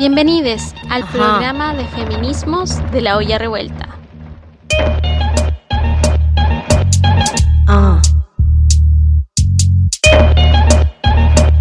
Bienvenidos 0.00 0.72
al 0.88 1.06
programa 1.10 1.74
de 1.74 1.84
feminismos 1.88 2.70
de 2.90 3.02
la 3.02 3.18
olla 3.18 3.36
revuelta. 3.36 3.98
Ah. 7.68 8.00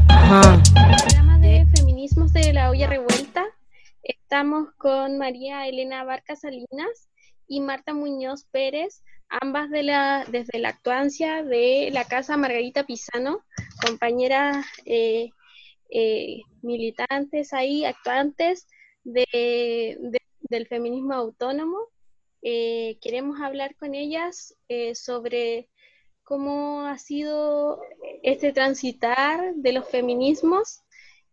Ajá. 0.07 0.63
programa 1.01 1.37
de 1.39 1.67
feminismos 1.75 2.31
de 2.31 2.53
la 2.53 2.69
olla 2.69 2.87
revuelta. 2.87 3.43
Estamos 4.03 4.69
con 4.77 5.17
María 5.17 5.67
Elena 5.67 6.05
Barca 6.05 6.37
Salinas 6.37 7.09
y 7.45 7.59
Marta 7.59 7.93
Muñoz 7.93 8.45
Pérez, 8.51 9.03
ambas 9.27 9.69
de 9.69 9.83
la, 9.83 10.23
desde 10.29 10.59
la 10.59 10.69
actuancia 10.69 11.43
de 11.43 11.89
la 11.91 12.05
Casa 12.05 12.37
Margarita 12.37 12.85
Pisano, 12.85 13.43
compañeras 13.85 14.65
eh, 14.85 15.31
eh, 15.89 16.41
militantes 16.61 17.53
ahí, 17.53 17.85
actuantes 17.85 18.67
de, 19.03 19.25
de- 19.33 20.21
del 20.41 20.67
feminismo 20.67 21.13
autónomo. 21.13 21.77
Eh, 22.41 22.97
queremos 23.01 23.41
hablar 23.41 23.75
con 23.75 23.93
ellas 23.95 24.55
eh, 24.69 24.95
sobre 24.95 25.69
cómo 26.23 26.81
ha 26.81 26.97
sido 26.97 27.81
este 28.23 28.53
transitar 28.53 29.55
de 29.55 29.73
los 29.73 29.87
feminismos 29.89 30.81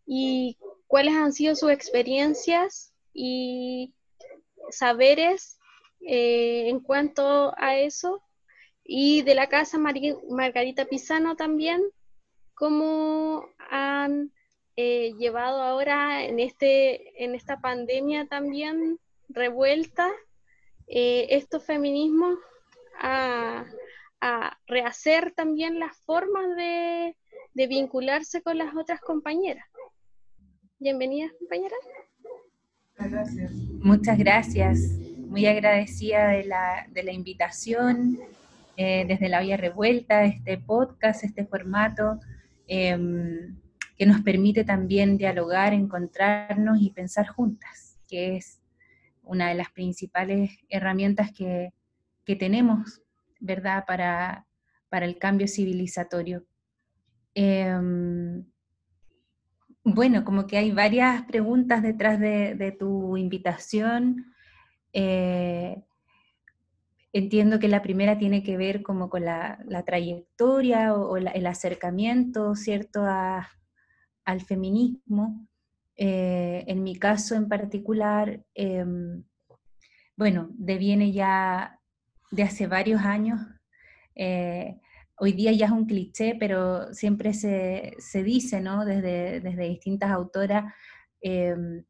y 0.07 0.59
cuáles 0.87 1.15
han 1.15 1.33
sido 1.33 1.55
sus 1.55 1.71
experiencias 1.71 2.93
y 3.13 3.95
saberes 4.71 5.59
en 6.01 6.81
cuanto 6.81 7.53
a 7.57 7.77
eso. 7.79 8.23
Y 8.85 9.23
de 9.23 9.35
la 9.35 9.49
casa 9.49 9.79
Margarita 9.79 10.85
Pisano 10.85 11.35
también, 11.37 11.83
cómo 12.55 13.45
han 13.71 14.33
eh, 14.77 15.15
llevado 15.19 15.63
ahora 15.63 16.25
en, 16.25 16.39
este, 16.39 17.25
en 17.25 17.35
esta 17.35 17.61
pandemia 17.61 18.27
también 18.27 18.99
revuelta 19.29 20.11
eh, 20.87 21.27
estos 21.31 21.65
feminismos 21.65 22.39
a, 23.01 23.65
a 24.21 24.59
rehacer 24.67 25.33
también 25.33 25.79
las 25.79 25.97
formas 26.03 26.55
de, 26.57 27.17
de 27.55 27.67
vincularse 27.67 28.43
con 28.43 28.59
las 28.59 28.75
otras 28.77 29.01
compañeras. 29.01 29.67
Bienvenidas, 30.79 31.33
compañeras. 31.39 31.79
Muchas 33.81 34.19
gracias. 34.19 34.79
Muy 35.19 35.47
agradecida 35.47 36.29
de 36.29 36.45
la, 36.45 36.87
de 36.91 37.03
la 37.03 37.13
invitación 37.13 38.19
eh, 38.77 39.05
desde 39.09 39.29
la 39.29 39.41
Olla 39.41 39.57
Revuelta, 39.57 40.25
este 40.25 40.59
podcast, 40.59 41.25
este 41.25 41.47
formato 41.47 42.21
em, 42.67 43.57
que 43.97 44.07
nos 44.07 44.21
permite 44.23 44.65
también 44.65 45.17
dialogar, 45.17 45.73
encontrarnos 45.73 46.79
y 46.81 46.91
pensar 46.91 47.27
juntas, 47.29 47.99
que 48.07 48.37
es 48.37 48.61
una 49.23 49.49
de 49.49 49.55
las 49.55 49.71
principales 49.71 50.59
herramientas 50.69 51.33
que, 51.33 51.73
que 52.25 52.37
tenemos, 52.37 53.03
¿verdad?, 53.41 53.85
para, 53.87 54.47
para 54.89 55.07
el 55.07 55.19
cambio 55.19 55.49
civilizatorio. 55.49 56.45
Em, 57.35 58.45
bueno, 59.85 60.25
como 60.25 60.47
que 60.47 60.59
hay 60.59 60.73
varias 60.73 61.23
preguntas 61.25 61.83
detrás 61.83 62.19
de, 62.19 62.77
tu 62.79 63.17
invitación. 63.17 64.33
Eh, 64.93 65.83
entiendo 67.13 67.59
que 67.59 67.69
la 67.69 67.83
primera 67.83 68.19
tiene 68.19 68.43
que 68.43 68.57
ver 68.57 68.83
como 68.83 69.09
con 69.09 69.25
la, 69.25 69.59
la 69.67 69.85
trayectoria 69.85 70.95
o, 70.95 71.17
el 71.17 71.47
acercamiento, 71.47 72.55
¿cierto?, 72.55 73.03
a- 73.05 73.49
al 74.27 74.43
feminismo. 74.43 75.49
Eh, 75.97 76.65
en 76.67 76.83
mi 76.83 76.97
caso 76.99 77.35
en 77.35 77.49
particular, 77.49 78.45
em, 78.55 79.25
bueno, 80.17 80.51
deviene 80.53 81.13
ya 81.13 81.81
de 82.31 82.43
hace 82.43 82.67
varios 82.67 83.01
años. 83.03 83.41
eh, 84.15 84.81
hoy 85.19 85.33
día 85.33 85.53
ya 85.53 85.67
es 85.67 85.73
un 85.73 85.87
cliché, 85.87 86.37
pero 86.39 86.93
siempre 86.95 87.33
se, 87.35 87.95
se 87.99 88.23
dice, 88.23 88.61
¿no? 88.61 88.85
Desde, 88.85 89.41
desde 89.41 89.69
distintas 89.69 90.11
autoras, 90.11 90.73
em, 91.21 91.85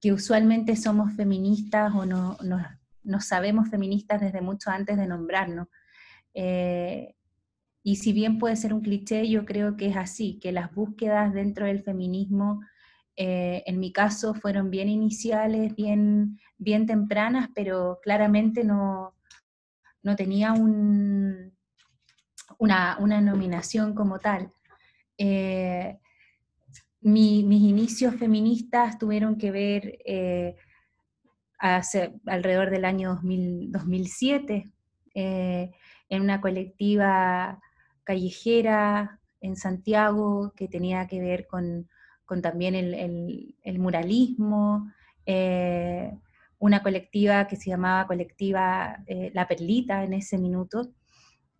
que 0.00 0.12
usualmente 0.12 0.76
somos 0.76 1.12
feministas 1.14 1.92
o 1.94 2.06
no, 2.06 2.36
nos, 2.42 2.62
nos 3.04 3.24
sabemos 3.26 3.68
feministas 3.68 4.20
desde 4.20 4.40
mucho 4.40 4.70
antes 4.70 4.96
de 4.96 5.06
nombrarnos. 5.06 5.68
Eh, 6.34 7.14
y 7.82 7.96
si 7.96 8.12
bien 8.12 8.38
puede 8.38 8.56
ser 8.56 8.74
un 8.74 8.82
cliché, 8.82 9.28
yo 9.28 9.44
creo 9.44 9.76
que 9.76 9.86
es 9.88 9.96
así, 9.96 10.38
que 10.40 10.52
las 10.52 10.72
búsquedas 10.74 11.32
dentro 11.34 11.66
del 11.66 11.82
feminismo, 11.82 12.60
eh, 13.16 13.62
en 13.66 13.80
mi 13.80 13.92
caso, 13.92 14.34
fueron 14.34 14.70
bien 14.70 14.88
iniciales, 14.88 15.74
bien, 15.76 16.38
bien 16.58 16.86
tempranas, 16.86 17.48
pero 17.54 17.98
claramente 18.02 18.64
no, 18.64 19.14
no 20.02 20.16
tenía 20.16 20.52
un, 20.52 21.52
una, 22.58 22.96
una 23.00 23.20
nominación 23.20 23.94
como 23.94 24.18
tal. 24.18 24.50
Eh, 25.18 25.98
mi- 27.02 27.42
mis 27.44 27.62
inicios 27.62 28.14
feministas 28.16 28.98
tuvieron 28.98 29.36
que 29.36 29.50
ver 29.50 29.98
eh, 30.04 30.56
alrededor 32.26 32.70
del 32.70 32.84
año 32.84 33.10
2000 33.14 33.70
2007, 33.70 34.70
eh, 35.14 35.70
en 36.08 36.22
una 36.22 36.40
colectiva 36.40 37.60
callejera 38.04 39.20
en 39.40 39.56
Santiago 39.56 40.52
que 40.56 40.68
tenía 40.68 41.06
que 41.06 41.20
ver 41.20 41.46
con, 41.46 41.88
también 42.40 42.74
el, 42.74 43.78
muralismo, 43.78 44.90
eh, 45.26 46.10
una 46.58 46.82
colectiva 46.82 47.46
que 47.46 47.56
se 47.56 47.68
llamaba 47.68 48.06
Colectiva 48.06 49.02
eh, 49.06 49.30
La 49.34 49.46
Perlita 49.46 50.02
en 50.02 50.14
ese 50.14 50.38
minuto, 50.38 50.94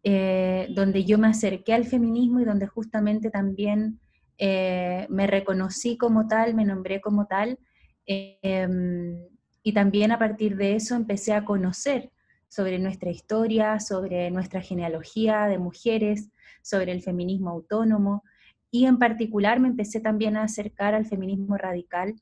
eh, 0.03 0.69
donde 0.75 1.05
yo 1.05 1.19
me 1.19 1.29
acerqué 1.29 1.75
al 1.75 1.85
feminismo 1.85 2.41
y 2.41 2.45
donde 2.45 2.67
justamente 2.67 3.31
también 3.31 4.01
me 4.39 5.29
reconocí 5.29 5.97
como 5.97 6.27
tal, 6.27 6.55
me 6.55 6.65
nombré 6.65 7.01
como 7.01 7.27
tal, 7.27 7.61
em, 8.07 9.17
y 9.63 9.73
también 9.73 10.11
a 10.11 10.19
partir 10.19 10.57
de 10.57 10.75
eso 10.75 10.97
empecé 10.97 11.33
a 11.33 11.45
conocer 11.45 12.11
sobre 12.53 12.79
nuestra 12.79 13.11
historia, 13.11 13.81
sobre 13.81 14.31
nuestra 14.31 14.61
genealogía 14.61 15.47
de 15.47 15.57
mujeres, 15.57 16.29
sobre 16.61 16.93
el 16.93 17.01
feminismo 17.01 17.49
autónomo, 17.49 18.25
y 18.71 18.85
en 18.85 18.99
particular 18.99 19.59
me 19.59 19.69
empecé 19.69 20.01
también 20.01 20.37
a 20.37 20.43
acercar 20.43 20.93
al 20.95 21.07
feminismo 21.07 21.57
radical 21.57 22.15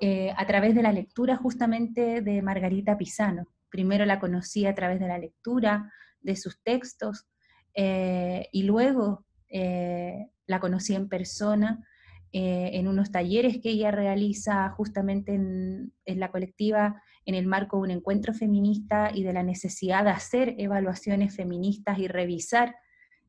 eh, 0.00 0.32
a 0.38 0.46
través 0.46 0.74
de 0.74 0.82
la 0.82 0.90
lectura 0.90 1.36
justamente 1.36 2.22
de 2.22 2.40
Margarita 2.40 2.96
Pisano. 2.96 3.46
Primero 3.68 4.06
la 4.06 4.20
conocí 4.20 4.64
a 4.64 4.74
través 4.74 4.98
de 5.00 5.08
la 5.08 5.18
lectura, 5.18 5.92
de 6.22 6.34
sus 6.34 6.62
textos, 6.62 7.26
eh, 7.74 8.48
y 8.52 8.62
luego 8.62 9.26
eh, 9.50 10.30
la 10.46 10.60
conocí 10.60 10.94
en 10.94 11.10
persona 11.10 11.86
en 12.34 12.88
unos 12.88 13.12
talleres 13.12 13.58
que 13.62 13.68
ella 13.68 13.90
realiza 13.90 14.70
justamente 14.70 15.34
en, 15.34 15.92
en 16.06 16.18
la 16.18 16.30
colectiva 16.30 17.02
en 17.24 17.34
el 17.34 17.46
marco 17.46 17.76
de 17.76 17.82
un 17.82 17.90
encuentro 17.90 18.34
feminista 18.34 19.10
y 19.14 19.22
de 19.22 19.32
la 19.32 19.42
necesidad 19.42 20.04
de 20.04 20.10
hacer 20.10 20.54
evaluaciones 20.58 21.34
feministas 21.34 21.98
y 21.98 22.08
revisar 22.08 22.74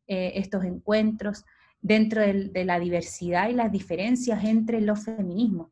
eh, 0.08 0.34
estos 0.36 0.64
encuentros 0.64 1.46
dentro 1.82 2.22
de 2.22 2.66
la 2.66 2.80
diversidad 2.80 3.50
y 3.50 3.54
las 3.54 3.72
diferencias 3.72 4.44
entre 4.46 4.80
los 4.80 5.04
feminismos, 5.04 5.72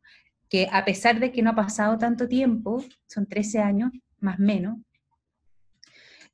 que 0.50 0.68
a 0.70 0.84
pesar 0.84 1.20
de 1.22 1.32
que 1.32 1.42
no 1.42 1.52
ha 1.52 1.56
pasado 1.56 1.98
tanto 1.98 2.28
tiempo, 2.28 2.84
son 3.08 3.28
13 3.28 3.60
años 3.60 3.92
más 4.20 4.38
o 4.38 4.44
menos, 4.44 4.78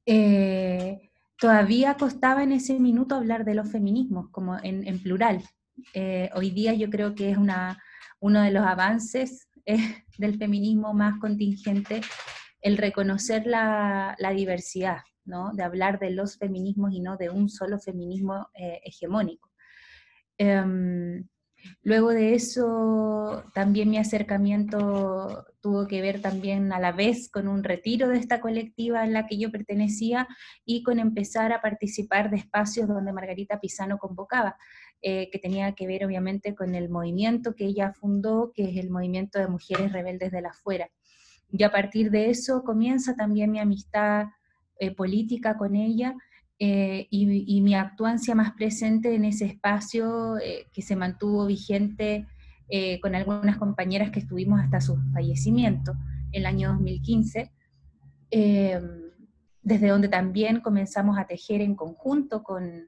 eh, 0.05 1.11
todavía 1.37 1.95
costaba 1.95 2.41
en 2.41 2.53
ese 2.53 2.79
minuto 2.79 3.15
hablar 3.15 3.45
de 3.45 3.53
los 3.53 3.69
feminismos, 3.69 4.29
como 4.31 4.57
en, 4.57 4.87
en 4.87 5.01
plural. 5.01 5.43
Eh, 5.93 6.31
hoy 6.33 6.49
día 6.49 6.73
yo 6.73 6.89
creo 6.89 7.13
que 7.13 7.29
es 7.29 7.37
una, 7.37 7.81
uno 8.19 8.41
de 8.41 8.51
los 8.51 8.65
avances 8.65 9.46
eh, 9.67 10.03
del 10.17 10.37
feminismo 10.37 10.93
más 10.93 11.19
contingente 11.19 12.01
el 12.61 12.77
reconocer 12.77 13.45
la, 13.45 14.15
la 14.17 14.31
diversidad, 14.31 15.01
¿no? 15.25 15.51
de 15.53 15.63
hablar 15.63 15.99
de 15.99 16.09
los 16.09 16.37
feminismos 16.37 16.93
y 16.93 17.01
no 17.01 17.17
de 17.17 17.29
un 17.29 17.49
solo 17.49 17.77
feminismo 17.77 18.47
eh, 18.53 18.79
hegemónico. 18.83 19.51
Em, 20.37 21.27
luego 21.83 22.11
de 22.11 22.33
eso, 22.33 23.43
también 23.53 23.89
mi 23.89 23.97
acercamiento 23.97 25.45
tuvo 25.59 25.85
que 25.85 26.01
ver 26.01 26.21
también 26.21 26.71
a 26.71 26.79
la 26.79 26.93
vez 26.93 27.29
con 27.29 27.47
un 27.47 27.63
retiro 27.63 28.07
de 28.07 28.19
esta 28.19 28.39
colectiva 28.39 29.03
en 29.03 29.13
la 29.13 29.27
que 29.27 29.37
yo 29.37 29.51
pertenecía 29.51 30.27
y 30.63 30.81
con 30.81 30.99
empezar 30.99 31.51
a 31.51 31.61
participar 31.61 32.29
de 32.29 32.37
espacios 32.37 32.87
donde 32.87 33.11
Margarita 33.11 33.59
Pisano 33.59 33.97
convocaba, 33.97 34.57
eh, 35.01 35.29
que 35.31 35.39
tenía 35.39 35.73
que 35.73 35.87
ver 35.87 36.05
obviamente 36.05 36.55
con 36.55 36.75
el 36.75 36.89
movimiento 36.89 37.55
que 37.55 37.65
ella 37.65 37.93
fundó, 37.93 38.51
que 38.53 38.69
es 38.69 38.77
el 38.77 38.89
movimiento 38.89 39.39
de 39.39 39.47
mujeres 39.47 39.91
rebeldes 39.91 40.31
de 40.31 40.41
la 40.41 40.49
afuera. 40.49 40.89
Y 41.51 41.63
a 41.63 41.71
partir 41.71 42.11
de 42.11 42.29
eso 42.29 42.63
comienza 42.63 43.15
también 43.15 43.51
mi 43.51 43.59
amistad 43.59 44.27
eh, 44.79 44.91
política 44.93 45.57
con 45.57 45.75
ella 45.75 46.15
eh, 46.59 47.07
y, 47.09 47.57
y 47.57 47.61
mi 47.61 47.75
actuancia 47.75 48.35
más 48.35 48.51
presente 48.53 49.13
en 49.15 49.25
ese 49.25 49.45
espacio 49.45 50.37
eh, 50.39 50.67
que 50.73 50.81
se 50.81 50.95
mantuvo 50.95 51.45
vigente 51.45 52.25
eh, 52.69 52.99
con 52.99 53.15
algunas 53.15 53.57
compañeras 53.57 54.11
que 54.11 54.19
estuvimos 54.19 54.59
hasta 54.59 54.81
su 54.81 54.97
fallecimiento 55.13 55.93
el 56.33 56.45
año 56.45 56.73
2015, 56.73 57.49
eh, 58.29 58.81
desde 59.61 59.87
donde 59.87 60.09
también 60.09 60.59
comenzamos 60.59 61.17
a 61.17 61.25
tejer 61.25 61.61
en 61.61 61.75
conjunto 61.75 62.43
con, 62.43 62.83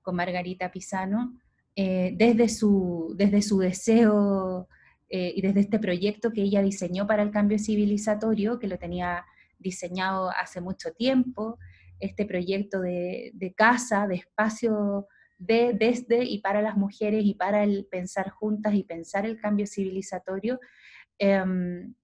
con 0.00 0.16
Margarita 0.16 0.70
Pisano, 0.70 1.38
eh, 1.80 2.12
desde, 2.16 2.48
su, 2.48 3.14
desde 3.16 3.42
su 3.42 3.58
deseo 3.58 4.68
y 5.10 5.40
desde 5.40 5.60
este 5.60 5.78
proyecto 5.78 6.32
que 6.32 6.42
ella 6.42 6.60
diseñó 6.60 7.06
para 7.06 7.22
el 7.22 7.30
cambio 7.30 7.58
civilizatorio, 7.58 8.58
que 8.58 8.66
lo 8.66 8.76
tenía 8.76 9.24
diseñado 9.58 10.28
hace 10.30 10.60
mucho 10.60 10.92
tiempo, 10.92 11.58
este 11.98 12.26
proyecto 12.26 12.80
de, 12.80 13.30
de 13.32 13.54
casa, 13.54 14.06
de 14.06 14.16
espacio 14.16 15.06
de, 15.38 15.72
desde 15.72 16.24
y 16.24 16.40
para 16.40 16.60
las 16.60 16.76
mujeres 16.76 17.24
y 17.24 17.34
para 17.34 17.62
el 17.62 17.86
pensar 17.86 18.30
juntas 18.30 18.74
y 18.74 18.82
pensar 18.82 19.24
el 19.24 19.40
cambio 19.40 19.66
civilizatorio. 19.66 20.60
Em, 21.18 21.94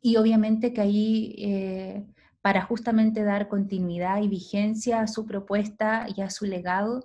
y 0.00 0.16
obviamente 0.16 0.72
que 0.72 0.80
ahí, 0.80 1.34
eh, 1.38 2.06
para 2.42 2.62
justamente 2.62 3.22
dar 3.22 3.48
continuidad 3.48 4.22
y 4.22 4.28
vigencia 4.28 5.00
a 5.00 5.06
su 5.06 5.26
propuesta 5.26 6.06
y 6.14 6.20
a 6.22 6.30
su 6.30 6.44
legado, 6.44 7.04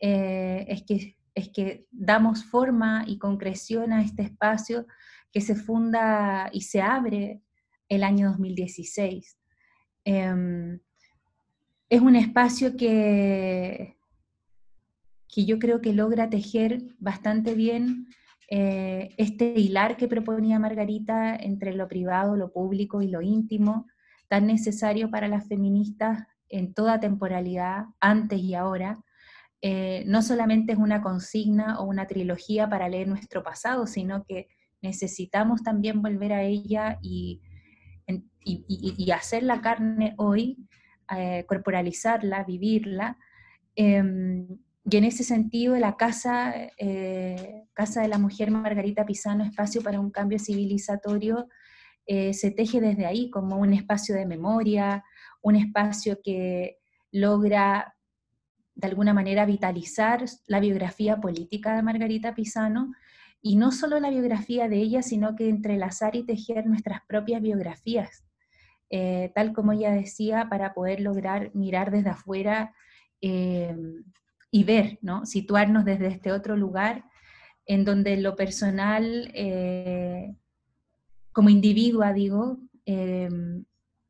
eh, 0.00 0.64
es, 0.68 0.82
que, 0.82 1.16
es 1.34 1.48
que 1.50 1.86
damos 1.90 2.44
forma 2.44 3.04
y 3.06 3.18
concreción 3.18 3.92
a 3.92 4.02
este 4.02 4.22
espacio 4.22 4.86
que 5.32 5.40
se 5.40 5.54
funda 5.54 6.50
y 6.52 6.62
se 6.62 6.80
abre 6.80 7.42
el 7.88 8.02
año 8.02 8.30
2016. 8.30 9.38
Em, 10.04 10.80
es 11.88 12.00
un 12.00 12.16
espacio 12.16 12.76
que, 12.76 13.96
que 15.28 15.44
yo 15.44 15.58
creo 15.58 15.80
que 15.80 15.92
logra 15.92 16.30
tejer 16.30 16.82
bastante 16.98 17.54
bien 17.54 18.06
eh, 18.48 19.14
este 19.16 19.54
hilar 19.58 19.96
que 19.96 20.08
proponía 20.08 20.58
Margarita 20.58 21.36
entre 21.36 21.72
lo 21.74 21.86
privado, 21.86 22.36
lo 22.36 22.52
público 22.52 23.00
y 23.00 23.08
lo 23.08 23.22
íntimo, 23.22 23.86
tan 24.28 24.46
necesario 24.46 25.08
para 25.10 25.28
las 25.28 25.46
feministas 25.46 26.26
en 26.48 26.74
toda 26.74 26.98
temporalidad, 26.98 27.84
antes 28.00 28.40
y 28.40 28.54
ahora. 28.54 28.98
Eh, 29.62 30.04
no 30.06 30.22
solamente 30.22 30.72
es 30.72 30.78
una 30.78 31.02
consigna 31.02 31.80
o 31.80 31.84
una 31.84 32.06
trilogía 32.06 32.68
para 32.68 32.88
leer 32.88 33.08
nuestro 33.08 33.42
pasado, 33.42 33.86
sino 33.86 34.24
que 34.24 34.48
necesitamos 34.80 35.62
también 35.62 36.00
volver 36.00 36.32
a 36.32 36.42
ella 36.42 36.98
y, 37.02 37.42
y, 38.42 39.10
hacer 39.10 39.42
la 39.42 39.60
carne 39.60 40.14
hoy, 40.16 40.66
eh, 41.14 41.44
corporalizarla, 41.46 42.44
vivirla. 42.44 43.18
Em, 43.76 44.46
y 44.84 44.96
en 44.96 45.04
ese 45.04 45.24
sentido, 45.24 45.76
la 45.76 45.96
casa, 45.98 46.54
eh, 46.78 47.64
casa 47.74 48.00
de 48.00 48.08
la 48.08 48.18
Mujer 48.18 48.50
Margarita 48.50 49.04
Pisano, 49.04 49.44
Espacio 49.44 49.82
para 49.82 50.00
un 50.00 50.10
Cambio 50.10 50.38
Civilizatorio, 50.38 51.48
se 52.32 52.50
teje 52.50 52.80
desde 52.80 53.06
ahí 53.06 53.30
como 53.30 53.58
un 53.58 53.72
espacio 53.72 54.16
de 54.16 54.26
memoria, 54.26 55.04
un 55.42 55.54
espacio 55.54 56.18
que 56.24 56.78
logra 57.12 57.94
de 58.80 58.88
alguna 58.88 59.12
manera 59.12 59.44
vitalizar 59.44 60.24
la 60.46 60.60
biografía 60.60 61.16
política 61.18 61.76
de 61.76 61.82
Margarita 61.82 62.34
Pisano, 62.34 62.92
y 63.42 63.56
no 63.56 63.72
solo 63.72 63.98
la 64.00 64.10
biografía 64.10 64.68
de 64.68 64.76
ella, 64.76 65.02
sino 65.02 65.34
que 65.34 65.48
entrelazar 65.48 66.14
y 66.14 66.24
tejer 66.24 66.66
nuestras 66.66 67.00
propias 67.06 67.40
biografías, 67.40 68.24
eh, 68.90 69.32
tal 69.34 69.52
como 69.52 69.72
ella 69.72 69.92
decía, 69.92 70.48
para 70.50 70.74
poder 70.74 71.00
lograr 71.00 71.50
mirar 71.54 71.90
desde 71.90 72.10
afuera 72.10 72.74
y 73.22 74.64
ver, 74.64 74.98
¿no? 75.02 75.26
Situarnos 75.26 75.84
desde 75.84 76.06
este 76.06 76.32
otro 76.32 76.56
lugar 76.56 77.04
en 77.66 77.84
donde 77.84 78.16
lo 78.16 78.34
personal, 78.34 79.30
eh, 79.34 80.34
como 81.32 81.50
individua, 81.50 82.12
digo, 82.12 82.58
em, 82.84 83.64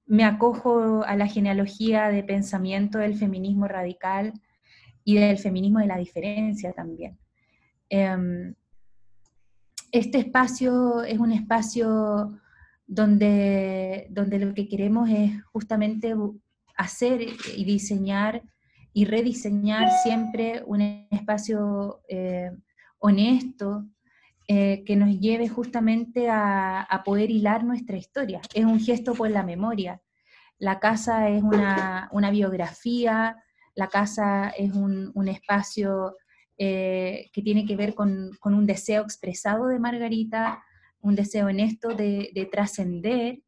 me 0.06 0.24
acojo 0.24 1.04
a 1.04 1.14
la 1.16 1.26
genealogía 1.26 2.08
de 2.08 2.22
pensamiento 2.22 2.98
del 2.98 3.16
feminismo 3.16 3.68
radical 3.68 4.32
y 5.04 5.16
del 5.16 5.38
feminismo 5.38 5.78
de 5.80 5.86
la 5.86 5.96
diferencia 5.96 6.72
también. 6.72 7.18
Em, 7.88 8.54
este 9.92 10.18
espacio 10.18 11.02
es 11.02 11.18
un 11.18 11.32
espacio 11.32 12.38
donde, 12.86 14.06
donde 14.10 14.38
lo 14.38 14.54
que 14.54 14.68
queremos 14.68 15.08
es 15.10 15.42
justamente 15.52 16.14
hacer 16.76 17.20
y 17.56 17.64
diseñar 17.64 18.42
y 18.92 19.04
rediseñar 19.04 19.90
siempre 20.02 20.62
un 20.66 20.80
espacio 21.10 22.00
eh, 22.08 22.50
honesto 22.98 23.86
eh, 24.48 24.82
que 24.84 24.96
nos 24.96 25.20
lleve 25.20 25.48
justamente 25.48 26.28
a, 26.28 27.02
poder 27.04 27.30
hilar 27.30 27.62
nuestra 27.62 27.96
historia. 27.96 28.40
Es 28.52 28.64
un 28.64 28.80
gesto 28.80 29.14
por 29.14 29.30
la 29.30 29.44
memoria. 29.44 30.00
La 30.58 30.80
casa 30.80 31.28
es 31.28 31.42
una, 31.42 32.30
biografía, 32.32 33.36
la 33.74 33.88
casa 33.88 34.50
es 34.50 34.72
un, 34.72 35.28
espacio 35.28 36.16
eh, 36.58 37.30
que 37.32 37.42
tiene 37.42 37.64
que 37.66 37.76
ver 37.76 37.94
con, 37.94 38.38
un 38.42 38.66
deseo 38.66 39.02
expresado 39.02 39.66
de 39.66 39.78
Margarita, 39.78 40.62
un 41.00 41.14
deseo 41.14 41.46
honesto 41.46 41.88
de, 41.94 42.48
trascender, 42.50 43.42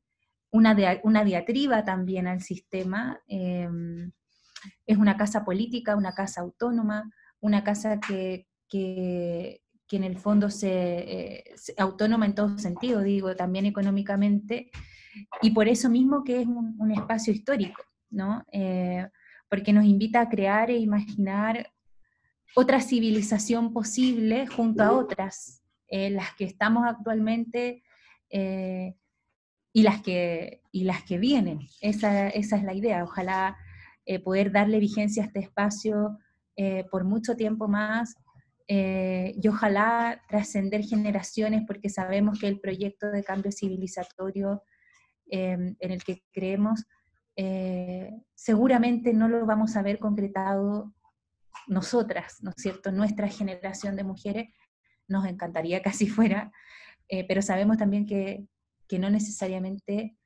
una, 0.50 0.74
diatriba 0.74 1.84
también 1.84 2.26
al 2.26 2.40
sistema 2.42 3.20
es 4.86 4.96
una 4.96 5.16
casa 5.16 5.44
política, 5.44 5.96
una 5.96 6.14
casa 6.14 6.40
autónoma, 6.40 7.10
una 7.40 7.64
casa 7.64 8.00
que, 8.00 8.46
en 8.70 10.04
el 10.04 10.16
fondo 10.16 10.48
se, 10.48 10.70
eh, 10.70 11.44
autónoma 11.76 12.24
en 12.24 12.34
todo 12.34 12.56
sentido, 12.58 13.00
digo, 13.02 13.36
también 13.36 13.66
económicamente, 13.66 14.70
y 15.42 15.50
por 15.50 15.68
eso 15.68 15.90
mismo 15.90 16.24
que 16.24 16.40
es 16.40 16.46
un, 16.46 16.90
espacio 16.92 17.32
histórico, 17.32 17.82
¿no? 18.10 18.42
Eh, 18.50 19.06
porque 19.52 19.74
nos 19.74 19.84
invita 19.84 20.22
a 20.22 20.30
crear 20.30 20.70
e 20.70 20.78
imaginar 20.78 21.70
otra 22.56 22.80
civilización 22.80 23.74
posible 23.74 24.46
junto 24.46 24.82
a 24.82 24.92
otras, 24.92 25.62
eh, 25.88 26.08
las 26.08 26.34
que 26.36 26.44
estamos 26.44 26.84
actualmente 26.86 27.82
y, 28.30 29.82
las 29.82 30.00
que, 30.00 30.62
y 30.70 30.84
las 30.84 31.02
que 31.02 31.18
vienen. 31.18 31.60
Esa, 31.82 32.30
esa 32.30 32.56
es 32.56 32.64
la 32.64 32.72
idea. 32.72 33.04
Ojalá 33.04 33.58
eh, 34.04 34.18
poder 34.18 34.50
darle 34.50 34.80
vigencia 34.80 35.22
a 35.22 35.26
este 35.26 35.38
espacio 35.38 36.18
eh, 36.56 36.84
por 36.90 37.04
mucho 37.04 37.36
tiempo 37.36 37.68
más 37.68 38.16
eh, 38.66 39.32
y 39.40 39.46
ojalá 39.46 40.20
trascender 40.28 40.82
generaciones 40.82 41.62
porque 41.68 41.88
sabemos 41.88 42.40
que 42.40 42.48
el 42.48 42.58
proyecto 42.58 43.12
de 43.12 43.22
cambio 43.22 43.52
civilizatorio 43.52 44.62
en 45.34 45.76
el 45.80 46.02
que 46.04 46.22
creemos 46.30 46.84
seguramente 48.34 49.12
no 49.12 49.28
lo 49.28 49.46
vamos 49.46 49.76
a 49.76 49.82
ver 49.82 49.98
concretado 49.98 50.92
nosotras, 51.66 52.42
¿no 52.42 52.50
es 52.50 52.56
cierto? 52.56 52.92
Nuestra 52.92 53.28
generación 53.28 53.96
de 53.96 54.04
mujeres, 54.04 54.48
nos 55.08 55.26
encantaría 55.26 55.82
que 55.82 55.88
así 55.88 56.06
fuera, 56.08 56.52
pero 57.28 57.42
sabemos 57.42 57.78
también 57.78 58.06
que, 58.06 58.46
que 58.88 58.98
no 58.98 59.10
necesariamente 59.10 60.16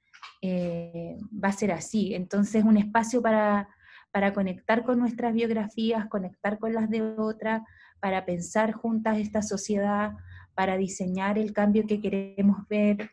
eh, 0.42 1.16
va 1.32 1.48
a 1.48 1.52
ser 1.52 1.72
así. 1.72 2.14
Entonces, 2.14 2.64
un 2.64 2.76
espacio 2.76 3.22
para, 3.22 3.68
para 4.10 4.32
conectar 4.32 4.84
con 4.84 4.98
nuestras 4.98 5.34
biografías, 5.34 6.08
conectar 6.08 6.58
con 6.58 6.72
las 6.72 6.90
de 6.90 7.02
otras, 7.02 7.62
para 8.00 8.24
pensar 8.24 8.72
juntas 8.72 9.18
esta 9.18 9.42
sociedad, 9.42 10.12
para 10.54 10.76
diseñar 10.76 11.38
el 11.38 11.52
cambio 11.52 11.86
que 11.86 12.00
queremos 12.00 12.66
ver. 12.68 13.10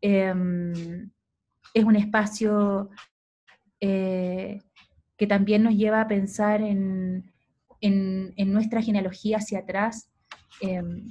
Em, 0.00 1.10
es 1.74 1.84
un 1.84 1.96
espacio 1.96 2.90
eh, 3.80 4.60
que 5.16 5.26
también 5.26 5.62
nos 5.62 5.74
lleva 5.74 6.00
a 6.00 6.08
pensar 6.08 6.62
en, 6.62 7.32
en, 7.80 8.52
nuestra 8.52 8.82
genealogía 8.82 9.38
hacia 9.38 9.60
atrás 9.60 10.10
em, 10.60 11.06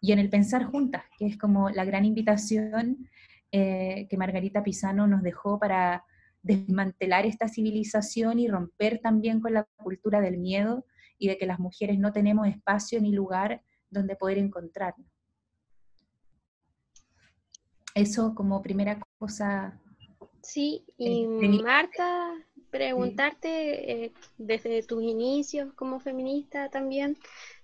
y 0.00 0.12
en 0.12 0.18
el 0.18 0.30
pensar 0.30 0.64
juntas, 0.64 1.04
que 1.18 1.26
es 1.26 1.38
como 1.38 1.70
la 1.70 1.84
gran 1.84 2.04
invitación 2.04 3.08
eh, 3.50 4.06
que 4.08 4.16
Margarita 4.16 4.62
Pisano 4.62 5.06
nos 5.06 5.22
dejó 5.22 5.58
para 5.58 6.04
desmantelar 6.42 7.26
esta 7.26 7.48
civilización 7.48 8.38
y 8.38 8.48
romper 8.48 9.00
también 9.00 9.40
con 9.40 9.54
la 9.54 9.68
cultura 9.76 10.20
del 10.20 10.38
miedo 10.38 10.86
y 11.18 11.28
de 11.28 11.38
que 11.38 11.46
las 11.46 11.60
mujeres 11.60 11.98
no 11.98 12.12
tenemos 12.12 12.48
espacio 12.48 13.00
ni 13.00 13.12
lugar 13.12 13.62
donde 13.90 14.16
poder 14.16 14.38
encontrarnos. 14.38 15.06
Eso 17.94 18.34
como 18.34 18.62
primera 18.62 18.98
cosa. 19.18 19.78
Sí, 20.42 20.84
y 20.98 21.26
Marta, 21.62 22.34
preguntarte 22.70 24.04
eh, 24.04 24.12
desde 24.38 24.82
tus 24.82 25.02
inicios 25.02 25.72
como 25.74 26.00
feminista 26.00 26.68
también, 26.68 27.16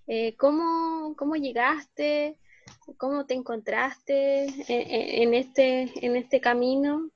eh, 0.07 0.37
¿cómo, 0.37 1.15
¿cómo 1.17 1.35
llegaste? 1.35 2.39
¿Cómo 2.97 3.27
te 3.27 3.35
encontraste 3.35 4.47
en, 4.69 5.35
este, 5.35 5.91
en 6.05 6.17
este 6.17 6.41
camino? 6.41 7.11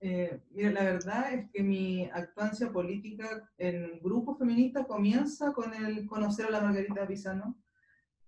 Eh, 0.00 0.40
mira, 0.50 0.70
la 0.70 0.84
verdad 0.84 1.34
es 1.34 1.50
que 1.50 1.62
mi 1.62 2.08
actuancia 2.12 2.70
política 2.70 3.50
en 3.58 3.98
grupo 4.00 4.36
feminista 4.36 4.84
comienza 4.84 5.52
con 5.52 5.74
el 5.74 6.06
conocer 6.06 6.46
a 6.46 6.50
la 6.50 6.60
Margarita 6.60 7.06
Pisano. 7.06 7.56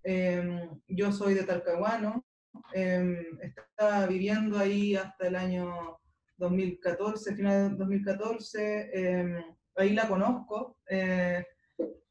Em, 0.02 0.68
yo 0.88 1.12
soy 1.12 1.34
de 1.34 1.44
Talcahuano, 1.44 2.24
em, 2.72 3.38
estaba 3.40 4.06
viviendo 4.06 4.58
ahí 4.58 4.96
hasta 4.96 5.28
el 5.28 5.36
año 5.36 5.98
2014, 6.36 7.34
final 7.34 7.70
de 7.70 7.76
2014, 7.76 8.90
em, 8.92 9.44
ahí 9.76 9.90
la 9.90 10.08
conozco 10.08 10.76
eh, 10.88 11.44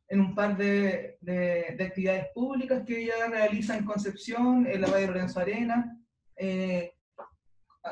en 0.09 0.21
un 0.21 0.35
par 0.35 0.57
de, 0.57 1.17
de, 1.21 1.77
actividades 1.79 2.27
públicas 2.33 2.83
que 2.85 3.03
ella 3.03 3.27
realiza 3.29 3.75
en 3.75 3.85
Concepción, 3.85 4.65
en 4.67 4.81
la 4.81 4.89
de 4.89 5.07
Lorenzo 5.07 5.39
Arena, 5.39 5.97
eh, 6.35 6.93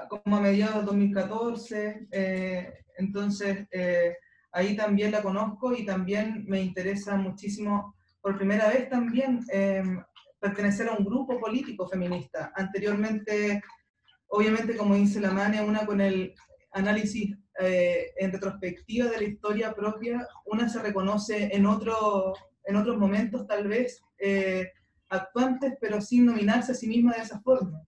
como 0.10 0.38
a 0.38 0.42
mediados 0.42 0.76
de 0.76 0.84
2014, 0.84 2.08
eh, 2.12 2.74
entonces 2.98 3.68
ahí 4.52 4.76
también 4.76 5.12
la 5.12 5.22
conozco 5.22 5.74
y 5.74 5.86
también 5.86 6.46
me 6.48 6.62
interesa 6.62 7.16
muchísimo 7.18 7.96
por 8.22 8.38
primera 8.38 8.70
vez 8.70 8.90
también 8.90 9.42
em, 9.50 10.04
pertenecer 10.40 10.88
a 10.90 10.94
un 10.94 11.06
grupo 11.06 11.40
político 11.40 11.88
feminista. 11.88 12.52
Anteriormente, 12.56 13.62
obviamente, 14.28 14.76
como 14.78 14.96
dice 14.96 15.20
la 15.20 15.32
Mane, 15.32 15.62
una 15.62 15.86
con 15.86 16.02
el 16.02 16.34
análisis 16.72 17.36
eh, 17.60 18.12
en 18.18 18.32
retrospectiva 18.32 19.10
de 19.10 19.18
la 19.18 19.24
historia 19.24 19.74
propia, 19.74 20.28
una 20.46 20.68
se 20.68 20.82
reconoce 20.82 21.50
en, 21.56 21.66
otro, 21.66 22.34
en 22.66 22.76
otros 22.76 22.98
momentos 22.98 23.48
tal 23.48 23.68
vez 23.68 24.02
eh, 24.18 24.72
actuantes, 25.10 25.74
pero 25.80 26.02
sin 26.02 26.26
nominarse 26.26 26.74
a 26.74 26.76
sí 26.76 26.88
misma 26.88 27.14
de 27.14 27.22
esa 27.22 27.40
forma. 27.42 27.82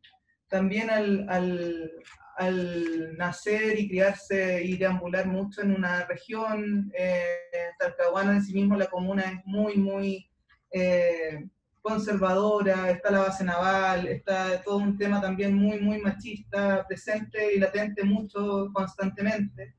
También 0.47 0.89
al, 0.89 1.27
al, 1.27 1.91
al 2.37 3.17
nacer 3.17 3.77
y 3.77 3.89
criarse 3.89 4.63
y 4.63 4.77
deambular 4.77 5.27
mucho 5.27 5.61
en 5.61 5.75
una 5.75 6.05
región, 6.05 6.91
eh, 6.97 7.21
Talcahuano 7.77 8.31
en 8.31 8.43
sí 8.43 8.53
mismo, 8.53 8.77
la 8.77 8.85
comuna 8.87 9.23
es 9.23 9.45
muy, 9.45 9.75
muy 9.75 10.29
eh, 10.71 11.45
conservadora, 11.87 12.91
está 12.91 13.11
la 13.11 13.19
base 13.19 13.43
naval, 13.45 14.07
está 14.07 14.61
todo 14.61 14.77
un 14.77 14.97
tema 14.97 15.21
también 15.21 15.53
muy, 15.53 15.79
muy 15.79 15.99
machista, 16.01 16.85
presente 16.85 17.55
y 17.55 17.59
latente 17.59 18.03
mucho 18.03 18.69
constantemente. 18.73 19.73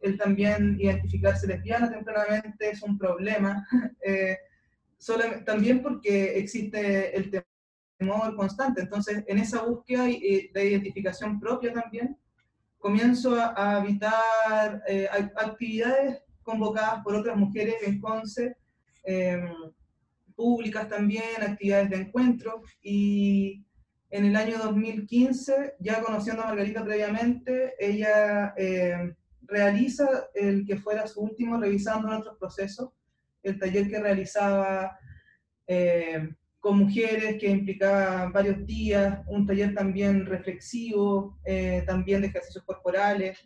El 0.00 0.18
también 0.18 0.76
identificarse 0.78 1.46
lesbiana 1.46 1.90
tempranamente 1.90 2.70
es 2.70 2.82
un 2.82 2.98
problema, 2.98 3.66
eh, 4.04 4.36
también 5.46 5.82
porque 5.82 6.38
existe 6.38 7.16
el 7.16 7.30
temor 7.96 8.36
constante. 8.36 8.82
Entonces, 8.82 9.24
en 9.26 9.38
esa 9.38 9.62
búsqueda 9.62 10.04
de 10.04 10.68
identificación 10.70 11.40
propia 11.40 11.72
también, 11.72 12.18
comienzo 12.78 13.34
a, 13.34 13.76
habitar 13.76 14.82
eh, 14.86 15.08
actividades 15.36 16.22
convocadas 16.42 17.02
por 17.02 17.14
otras 17.14 17.36
mujeres 17.36 17.76
en 17.82 17.98
Conce, 17.98 18.56
públicas 20.40 20.88
también, 20.88 21.42
actividades 21.42 21.90
de 21.90 21.96
encuentro, 21.96 22.62
y 22.82 23.62
en 24.08 24.24
el 24.24 24.36
año 24.36 24.56
2015, 24.56 25.74
ya 25.80 26.02
conociendo 26.02 26.42
a 26.42 26.46
Margarita 26.46 26.82
previamente, 26.82 27.74
ella 27.78 28.54
eh, 28.56 29.14
realiza 29.42 30.08
el 30.34 30.64
que 30.66 30.78
fuera 30.78 31.06
su 31.06 31.20
último 31.20 31.60
revisando 31.60 32.08
nuestros 32.08 32.38
procesos, 32.38 32.88
el 33.42 33.58
taller 33.58 33.90
que 33.90 34.00
realizaba 34.00 34.98
eh, 35.66 36.30
con 36.58 36.78
mujeres 36.78 37.36
que 37.38 37.50
implicaba 37.50 38.30
varios 38.30 38.64
días, 38.64 39.20
un 39.26 39.46
taller 39.46 39.74
también 39.74 40.24
reflexivo, 40.24 41.38
eh, 41.44 41.84
también 41.86 42.22
de 42.22 42.28
ejercicios 42.28 42.64
corporales, 42.64 43.38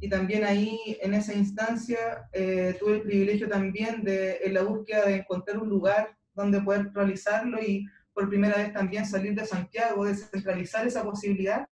y 0.00 0.08
también 0.08 0.44
ahí, 0.44 0.98
en 1.00 1.14
esa 1.14 1.34
instancia, 1.34 2.28
eh, 2.32 2.76
tuve 2.78 2.96
el 2.96 3.02
privilegio 3.02 3.48
también 3.48 4.04
de, 4.04 4.38
en 4.44 4.54
la 4.54 4.62
búsqueda 4.62 5.06
de 5.06 5.16
encontrar 5.16 5.58
un 5.58 5.68
lugar 5.68 6.16
donde 6.34 6.60
poder 6.60 6.92
realizarlo 6.92 7.62
y 7.62 7.86
por 8.12 8.28
primera 8.28 8.56
vez 8.56 8.72
también 8.72 9.06
salir 9.06 9.34
de 9.34 9.46
Santiago, 9.46 10.04
descentralizar 10.04 10.86
esa 10.86 11.02
posibilidad, 11.02 11.66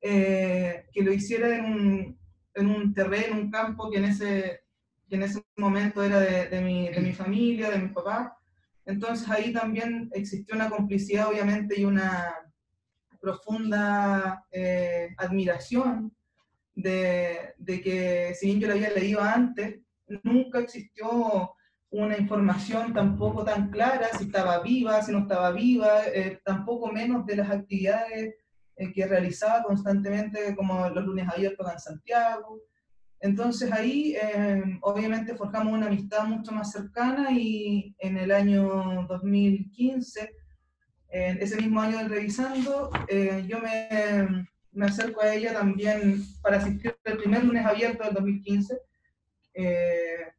eh, 0.00 0.86
que 0.92 1.02
lo 1.02 1.12
hiciera 1.12 1.56
en 1.56 1.64
un, 1.64 2.18
en 2.54 2.66
un 2.66 2.94
terreno, 2.94 3.36
un 3.36 3.50
campo 3.50 3.90
que 3.90 3.98
en 3.98 4.06
ese, 4.06 4.60
que 5.08 5.16
en 5.16 5.22
ese 5.22 5.42
momento 5.56 6.02
era 6.02 6.20
de, 6.20 6.48
de, 6.48 6.60
mi, 6.60 6.88
de 6.88 7.00
mi 7.00 7.12
familia, 7.12 7.70
de 7.70 7.78
mi 7.78 7.88
papá. 7.88 8.38
Entonces 8.86 9.28
ahí 9.28 9.52
también 9.52 10.10
existió 10.12 10.54
una 10.56 10.70
complicidad, 10.70 11.28
obviamente, 11.28 11.78
y 11.78 11.84
una 11.84 12.34
profunda 13.20 14.44
eh, 14.50 15.14
admiración 15.18 16.12
de, 16.74 17.54
que, 17.66 18.34
si 18.34 18.46
bien 18.46 18.60
yo 18.60 18.68
lo 18.68 18.74
había 18.74 18.90
leído 18.90 19.20
antes, 19.20 19.80
nunca 20.22 20.60
existió 20.60 21.54
una 21.90 22.16
información 22.16 22.94
tampoco 22.94 23.44
tan 23.44 23.70
clara, 23.70 24.08
si 24.16 24.24
estaba 24.24 24.60
viva, 24.62 25.02
si 25.02 25.12
no 25.12 25.20
estaba 25.20 25.50
viva, 25.52 26.06
eh, 26.06 26.40
tampoco 26.44 26.90
menos 26.90 27.26
de 27.26 27.36
las 27.36 27.50
actividades 27.50 28.34
eh, 28.76 28.92
que 28.92 29.06
realizaba 29.06 29.62
constantemente, 29.62 30.56
como 30.56 30.88
los 30.88 31.04
lunes 31.04 31.28
abiertos 31.28 31.70
en 31.70 31.78
Santiago. 31.78 32.60
Entonces 33.20 33.70
ahí 33.70 34.16
eh, 34.20 34.78
obviamente 34.80 35.34
forjamos 35.34 35.74
una 35.74 35.86
amistad 35.86 36.24
mucho 36.24 36.50
más 36.50 36.72
cercana 36.72 37.30
y 37.30 37.94
en 37.98 38.16
el 38.16 38.32
año 38.32 39.06
2015, 39.08 40.30
ese 41.14 41.56
mismo 41.56 41.78
año 41.78 41.98
del 41.98 42.08
revisando, 42.08 42.90
yo 43.46 43.58
me, 43.60 44.46
me 44.72 44.86
acerco 44.86 45.20
a 45.20 45.34
ella 45.34 45.52
también 45.52 46.24
para 46.40 46.56
asistir 46.56 46.96
al 47.04 47.18
primer 47.18 47.44
lunes 47.44 47.64
abierto 47.64 48.04
del 48.04 48.14
2015, 48.14 48.78
eh, 49.54 50.32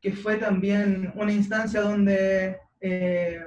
que 0.00 0.12
fue 0.12 0.36
también 0.36 1.12
una 1.16 1.32
instancia 1.32 1.80
donde 1.80 2.58
eh, 2.80 3.44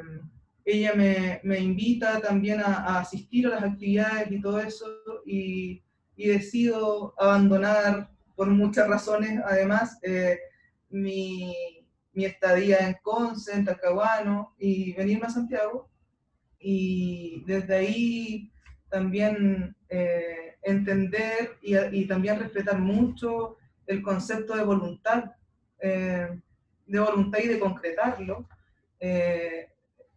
ella 0.64 0.94
me, 0.96 1.40
me, 1.44 1.60
invita 1.60 2.20
también 2.22 2.60
a, 2.62 3.00
asistir 3.00 3.48
a 3.48 3.52
las 3.52 3.64
actividades 3.64 4.32
y 4.32 4.42
todo 4.42 4.60
eso, 4.60 4.86
y, 5.26 5.84
y 6.16 6.28
decido 6.28 7.14
abandonar 7.18 8.10
por 8.36 8.48
muchas 8.48 8.88
razones, 8.88 9.40
además, 9.46 9.98
eh, 10.02 10.38
mi, 10.90 11.56
mi, 12.14 12.26
estadía 12.26 12.80
en 12.80 12.98
Conce, 13.02 13.54
en 13.54 13.68
y 14.60 14.94
venirme 14.94 15.28
a 15.28 15.30
Santiago. 15.30 15.90
Y 16.60 17.44
desde 17.46 17.76
ahí 17.76 18.52
también 18.90 19.76
eh, 19.90 20.56
entender 20.62 21.58
y, 21.62 22.06
también 22.06 22.40
respetar 22.40 22.80
mucho 22.80 23.58
el 23.86 24.02
concepto 24.02 24.56
de 24.56 24.64
voluntad, 24.64 25.32
eh, 25.80 26.40
de 26.86 27.00
voluntad 27.00 27.40
y 27.44 27.48
de 27.48 27.60
concretarlo. 27.60 28.48
Eh, 29.00 29.68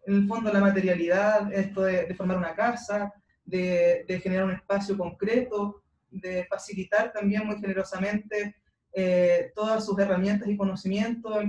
en 0.06 0.14
el 0.14 0.26
fondo 0.26 0.52
la 0.52 0.60
materialidad, 0.60 1.52
esto 1.52 1.82
de, 1.82 2.14
formar 2.14 2.38
una 2.38 2.54
casa, 2.54 3.12
de, 3.44 4.20
generar 4.22 4.44
un 4.46 4.52
espacio 4.52 4.96
concreto, 4.96 5.82
de 6.10 6.46
facilitar 6.48 7.12
también 7.12 7.46
muy 7.46 7.58
generosamente 7.60 8.56
todas 9.54 9.84
sus 9.84 9.96
herramientas 9.98 10.48
y 10.48 10.56
conocimientos 10.56 11.44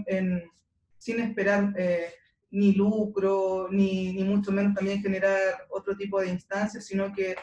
sin 0.97 1.19
esperar 1.21 1.73
ni 2.51 2.73
lucro, 2.73 3.67
ni, 3.71 4.13
ni, 4.13 4.23
mucho 4.23 4.51
menos 4.51 4.73
también 4.73 5.01
generar 5.01 5.67
otro 5.69 5.95
tipo 5.95 6.19
de 6.19 6.29
instancias, 6.29 6.85
sino 6.85 7.13
que 7.13 7.35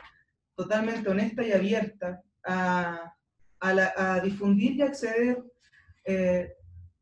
totalmente 0.56 1.08
honesta 1.08 1.44
y 1.44 1.52
abierta 1.52 2.22
a, 2.44 3.14
a, 3.60 4.20
difundir 4.20 4.76
y 4.76 4.82
acceder 4.82 5.44
eh, 6.04 6.52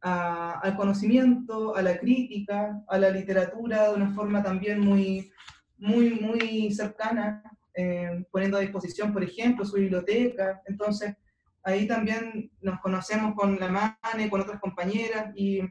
al 0.01 0.77
conocimiento, 0.77 1.75
a 1.75 1.81
la 1.81 1.99
crítica, 1.99 2.83
a 2.89 2.99
la 2.99 3.09
literatura 3.09 3.89
de 3.89 3.95
una 3.95 4.11
forma 4.15 4.43
también 4.43 4.81
muy, 4.81 5.31
muy, 5.79 6.11
muy 6.11 6.73
cercana, 6.73 7.43
eh, 7.75 8.25
poniendo 8.31 8.59
a 8.59 8.61
disposición, 8.61 9.13
por 9.13 9.25
ejemplo, 9.25 9.65
su 9.65 9.77
biblioteca. 9.77 10.61
Entonces, 10.67 11.17
ahí 11.63 11.87
también 11.87 12.51
nos 12.61 12.81
conocemos 12.81 13.35
con 13.35 13.59
la 13.59 13.69
MANE, 13.69 14.29
con 14.29 14.43
otras 14.43 14.61
compañeras 14.61 15.33
y 15.35 15.63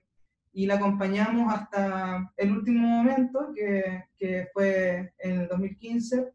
y 0.53 0.67
la 0.67 0.75
acompañamos 0.75 1.51
hasta 1.51 2.31
el 2.37 2.51
último 2.51 2.87
momento, 2.87 3.51
que, 3.55 4.05
que, 4.15 4.47
fue 4.53 5.13
en 5.17 5.41
el 5.41 5.47
2015, 5.47 6.31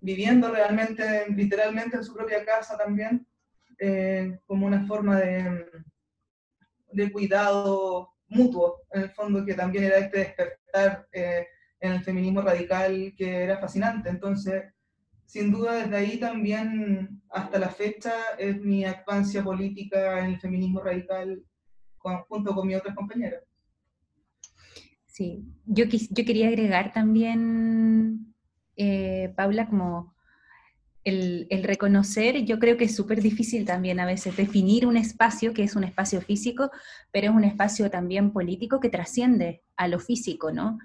viviendo 0.00 0.48
realmente, 0.48 1.26
literalmente 1.30 1.96
en 1.96 2.04
su 2.04 2.14
propia 2.14 2.44
casa 2.44 2.78
también, 2.78 3.26
eh, 3.78 4.38
como 4.46 4.66
una 4.66 4.86
forma 4.86 5.18
de, 5.18 5.66
de, 6.92 7.12
cuidado 7.12 8.14
mutuo, 8.28 8.82
en 8.92 9.02
el 9.02 9.10
fondo, 9.10 9.44
que 9.44 9.54
también 9.54 9.84
era 9.84 9.98
este 9.98 10.18
despertar 10.18 11.08
eh, 11.12 11.46
en 11.80 11.92
el 11.92 12.04
feminismo 12.04 12.42
radical 12.42 13.12
que 13.16 13.42
era 13.42 13.58
fascinante. 13.58 14.08
Entonces, 14.08 14.64
sin 15.24 15.50
duda 15.50 15.74
desde 15.74 15.96
ahí 15.96 16.18
también 16.18 17.20
hasta 17.30 17.58
la 17.58 17.68
fecha 17.70 18.14
es 18.38 18.56
mi 18.60 18.84
actuancia 18.84 19.42
política 19.42 20.20
en 20.20 20.26
el 20.26 20.40
feminismo 20.40 20.80
radical 20.80 21.44
junto 22.28 22.54
con 22.54 22.66
mi 22.66 22.74
otras 22.74 22.94
compañeras. 22.94 23.42
Sí, 25.06 25.44
yo, 25.64 25.84
yo 25.86 26.24
quería 26.24 26.48
agregar 26.48 26.92
también, 26.92 28.34
eh, 28.76 29.32
Paula, 29.34 29.66
como 29.66 30.14
el, 31.04 31.46
el, 31.50 31.62
reconocer, 31.62 32.44
yo 32.44 32.58
creo 32.58 32.76
que 32.76 32.84
es 32.84 32.94
súper 32.94 33.22
difícil 33.22 33.64
también 33.64 33.98
a 34.00 34.06
veces 34.06 34.36
definir 34.36 34.86
un 34.86 34.96
espacio 34.96 35.54
que 35.54 35.62
es 35.62 35.74
un 35.74 35.84
espacio 35.84 36.20
físico, 36.20 36.70
pero 37.12 37.30
es 37.30 37.34
un 37.34 37.44
espacio 37.44 37.90
también 37.90 38.32
político 38.32 38.80
que 38.80 38.90
trasciende 38.90 39.62
a 39.76 39.88
lo 39.88 40.00
físico, 40.00 40.52
¿no? 40.52 40.78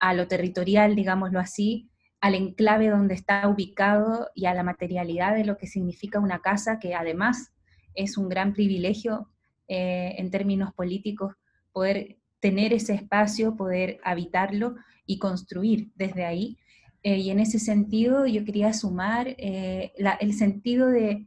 A 0.00 0.14
lo 0.14 0.26
territorial, 0.26 0.96
digámoslo 0.96 1.38
así, 1.38 1.88
al 2.20 2.34
enclave 2.34 2.88
donde 2.88 3.14
está 3.14 3.46
ubicado 3.48 4.30
y 4.34 4.46
a 4.46 4.54
la 4.54 4.64
materialidad 4.64 5.36
de 5.36 5.44
lo 5.44 5.56
que 5.58 5.66
significa 5.66 6.18
una 6.18 6.40
casa, 6.40 6.78
que 6.80 6.94
además 6.94 7.52
es 7.94 8.18
un 8.18 8.28
gran 8.28 8.52
privilegio 8.52 9.30
eh, 9.68 10.14
en 10.18 10.30
términos 10.30 10.72
políticos 10.74 11.34
poder 11.72 12.18
tener 12.38 12.72
ese 12.72 12.94
espacio, 12.94 13.56
poder 13.56 13.98
habitarlo 14.04 14.76
y 15.06 15.18
construir 15.18 15.90
desde 15.96 16.24
ahí. 16.24 16.56
Eh, 17.02 17.18
y 17.18 17.30
en 17.30 17.40
ese 17.40 17.58
sentido 17.58 18.26
yo 18.26 18.44
quería 18.44 18.72
sumar 18.72 19.26
eh, 19.38 19.92
el 20.20 20.34
sentido 20.34 20.88
de, 20.88 21.26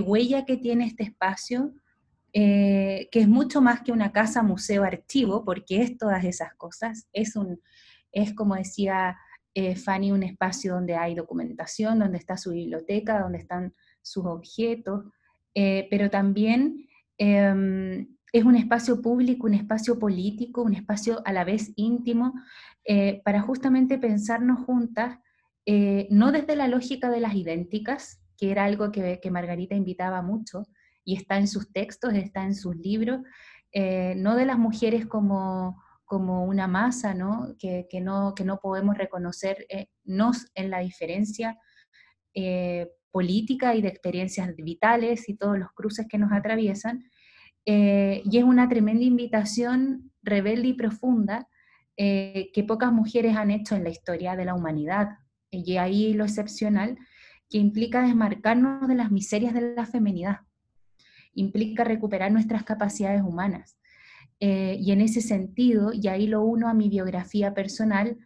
huella 0.00 0.46
que 0.46 0.56
tiene 0.56 0.86
este 0.86 1.02
espacio, 1.02 1.74
que 2.32 3.08
es 3.12 3.28
mucho 3.28 3.60
más 3.60 3.82
que 3.82 3.92
una 3.92 4.10
casa, 4.10 4.42
museo, 4.42 4.82
archivo, 4.82 5.44
porque 5.44 5.82
es 5.82 5.98
todas 5.98 6.24
esas 6.24 6.54
cosas. 6.54 7.06
Es, 7.12 7.36
un, 7.36 7.60
es 8.10 8.32
como 8.34 8.56
decía 8.56 9.16
Fanny, 9.76 10.10
un 10.10 10.22
espacio 10.22 10.74
donde 10.74 10.96
hay 10.96 11.14
documentación, 11.14 11.98
donde 11.98 12.18
está 12.18 12.38
su 12.38 12.52
biblioteca, 12.52 13.20
donde 13.20 13.38
están 13.38 13.74
sus 14.02 14.24
objetos, 14.24 15.04
pero 15.54 16.10
también 16.10 16.88
Em, 17.18 18.08
es 18.32 18.44
un 18.44 18.56
espacio 18.56 19.00
público, 19.00 19.46
un 19.46 19.54
espacio 19.54 19.98
político, 19.98 20.62
un 20.62 20.74
espacio 20.74 21.22
a 21.24 21.32
la 21.32 21.44
vez 21.44 21.72
íntimo, 21.76 22.34
eh, 22.84 23.22
para 23.24 23.40
justamente 23.40 23.96
pensarnos 23.96 24.64
juntas, 24.64 25.18
eh, 25.66 26.08
no 26.10 26.32
desde 26.32 26.56
la 26.56 26.66
lógica 26.66 27.10
de 27.10 27.20
las 27.20 27.34
idénticas, 27.34 28.20
que 28.36 28.50
era 28.50 28.64
algo 28.64 28.90
que, 28.90 29.20
Margarita 29.30 29.76
invitaba 29.76 30.20
mucho, 30.20 30.64
y 31.04 31.16
está 31.16 31.38
en 31.38 31.46
sus 31.46 31.72
textos, 31.72 32.12
está 32.14 32.44
en 32.44 32.56
sus 32.56 32.74
libros, 32.76 33.20
eh, 33.70 34.14
no 34.16 34.34
de 34.34 34.46
las 34.46 34.58
mujeres 34.58 35.06
como, 35.06 35.80
como 36.04 36.44
una 36.44 36.66
masa, 36.66 37.14
¿no? 37.14 37.54
Que, 37.58 37.86
no, 38.02 38.34
que 38.34 38.44
no 38.44 38.58
podemos 38.58 38.98
reconocernos 38.98 40.50
en 40.54 40.70
la 40.70 40.80
diferencia 40.80 41.56
política 43.14 43.76
y 43.76 43.80
de 43.80 43.86
experiencias 43.86 44.50
vitales 44.56 45.28
y 45.28 45.36
todos 45.36 45.56
los 45.56 45.70
cruces 45.70 46.08
que 46.08 46.18
nos 46.18 46.32
atraviesan. 46.32 47.04
Eh, 47.64 48.22
y 48.24 48.38
es 48.38 48.42
una 48.42 48.68
tremenda 48.68 49.04
invitación 49.04 50.10
rebelde 50.24 50.66
y 50.66 50.72
profunda 50.74 51.46
eh, 51.96 52.50
que 52.52 52.64
pocas 52.64 52.92
mujeres 52.92 53.36
han 53.36 53.52
hecho 53.52 53.76
en 53.76 53.84
la 53.84 53.90
historia 53.90 54.34
de 54.34 54.44
la 54.44 54.54
humanidad. 54.54 55.10
Y 55.52 55.76
ahí 55.76 56.12
lo 56.12 56.24
excepcional, 56.24 56.98
que 57.48 57.58
implica 57.58 58.02
desmarcarnos 58.02 58.88
de 58.88 58.96
las 58.96 59.12
miserias 59.12 59.54
de 59.54 59.74
la 59.76 59.86
feminidad, 59.86 60.38
implica 61.34 61.84
recuperar 61.84 62.32
nuestras 62.32 62.64
capacidades 62.64 63.22
humanas. 63.22 63.78
Eh, 64.40 64.76
y 64.80 64.90
en 64.90 65.00
ese 65.00 65.20
sentido, 65.20 65.92
y 65.92 66.08
ahí 66.08 66.26
lo 66.26 66.42
uno 66.42 66.68
a 66.68 66.74
mi 66.74 66.88
biografía 66.88 67.54
personal, 67.54 68.18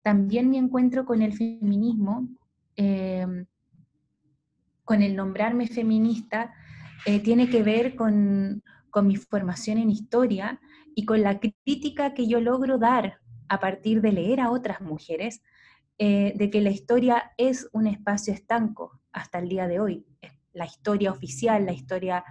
también 0.00 0.48
mi 0.48 0.56
encuentro 0.56 1.04
con 1.04 1.20
el 1.20 1.34
feminismo 1.34 2.26
con 4.90 5.02
el 5.02 5.14
nombrarme 5.14 5.68
feminista 5.68 6.52
eh, 7.06 7.20
tiene 7.20 7.48
que 7.48 7.62
ver 7.62 7.94
con, 7.94 8.60
mi 9.04 9.14
formación 9.14 9.78
en 9.78 9.88
historia 9.88 10.60
y 10.96 11.04
con 11.04 11.22
la 11.22 11.38
crítica 11.38 12.12
que 12.12 12.26
yo 12.26 12.40
logro 12.40 12.76
dar 12.76 13.20
a 13.48 13.60
partir 13.60 14.00
de 14.00 14.10
leer 14.10 14.40
a 14.40 14.50
otras 14.50 14.80
mujeres, 14.80 15.44
eh, 15.98 16.32
de 16.34 16.50
que 16.50 16.60
la 16.60 16.70
historia 16.70 17.30
es 17.36 17.68
un 17.70 17.86
espacio 17.86 18.34
estanco 18.34 19.00
hasta 19.12 19.38
el 19.38 19.48
día 19.48 19.68
de 19.68 19.78
hoy. 19.78 20.06
La 20.52 20.66
historia 20.66 21.12
oficial, 21.12 21.66
la 21.66 21.72
historia 21.72 22.24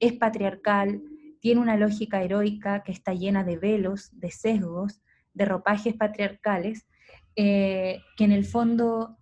es 0.00 0.14
patriarcal, 0.14 1.00
tiene 1.38 1.60
una 1.60 1.76
lógica 1.76 2.24
heroica 2.24 2.82
que 2.82 2.90
está 2.90 3.14
llena 3.14 3.44
de 3.44 3.56
velos, 3.56 4.10
de 4.18 4.32
sesgos, 4.32 5.00
de 5.32 5.44
ropajes 5.44 5.94
patriarcales, 5.94 6.88
eh, 7.36 8.00
que 8.16 8.24
en 8.24 8.32
el 8.32 8.46
fondo 8.46 9.16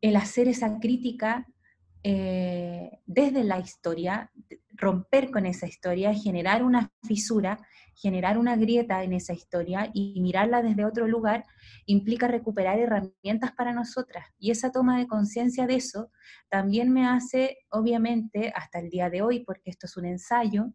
el 0.00 0.14
hacer 0.14 0.46
esa 0.46 0.78
crítica 0.78 1.48
eh, 2.06 3.00
desde 3.06 3.44
la 3.44 3.58
historia, 3.58 4.30
romper 4.74 5.30
con 5.30 5.46
esa 5.46 5.66
historia, 5.66 6.12
generar 6.12 6.62
una 6.62 6.92
fisura, 7.02 7.58
generar 7.94 8.36
una 8.36 8.56
grieta 8.56 9.02
en 9.02 9.14
esa 9.14 9.32
historia 9.32 9.90
y 9.94 10.20
mirarla 10.20 10.60
desde 10.60 10.84
otro 10.84 11.08
lugar, 11.08 11.46
implica 11.86 12.28
recuperar 12.28 12.78
herramientas 12.78 13.52
para 13.52 13.72
nosotras. 13.72 14.26
Y 14.38 14.50
esa 14.50 14.70
toma 14.70 14.98
de 14.98 15.06
conciencia 15.06 15.66
de 15.66 15.76
eso 15.76 16.10
también 16.50 16.92
me 16.92 17.06
hace, 17.06 17.56
obviamente, 17.70 18.52
hasta 18.54 18.80
el 18.80 18.90
día 18.90 19.08
de 19.08 19.22
hoy, 19.22 19.42
porque 19.42 19.70
esto 19.70 19.86
es 19.86 19.96
un 19.96 20.04
ensayo, 20.04 20.74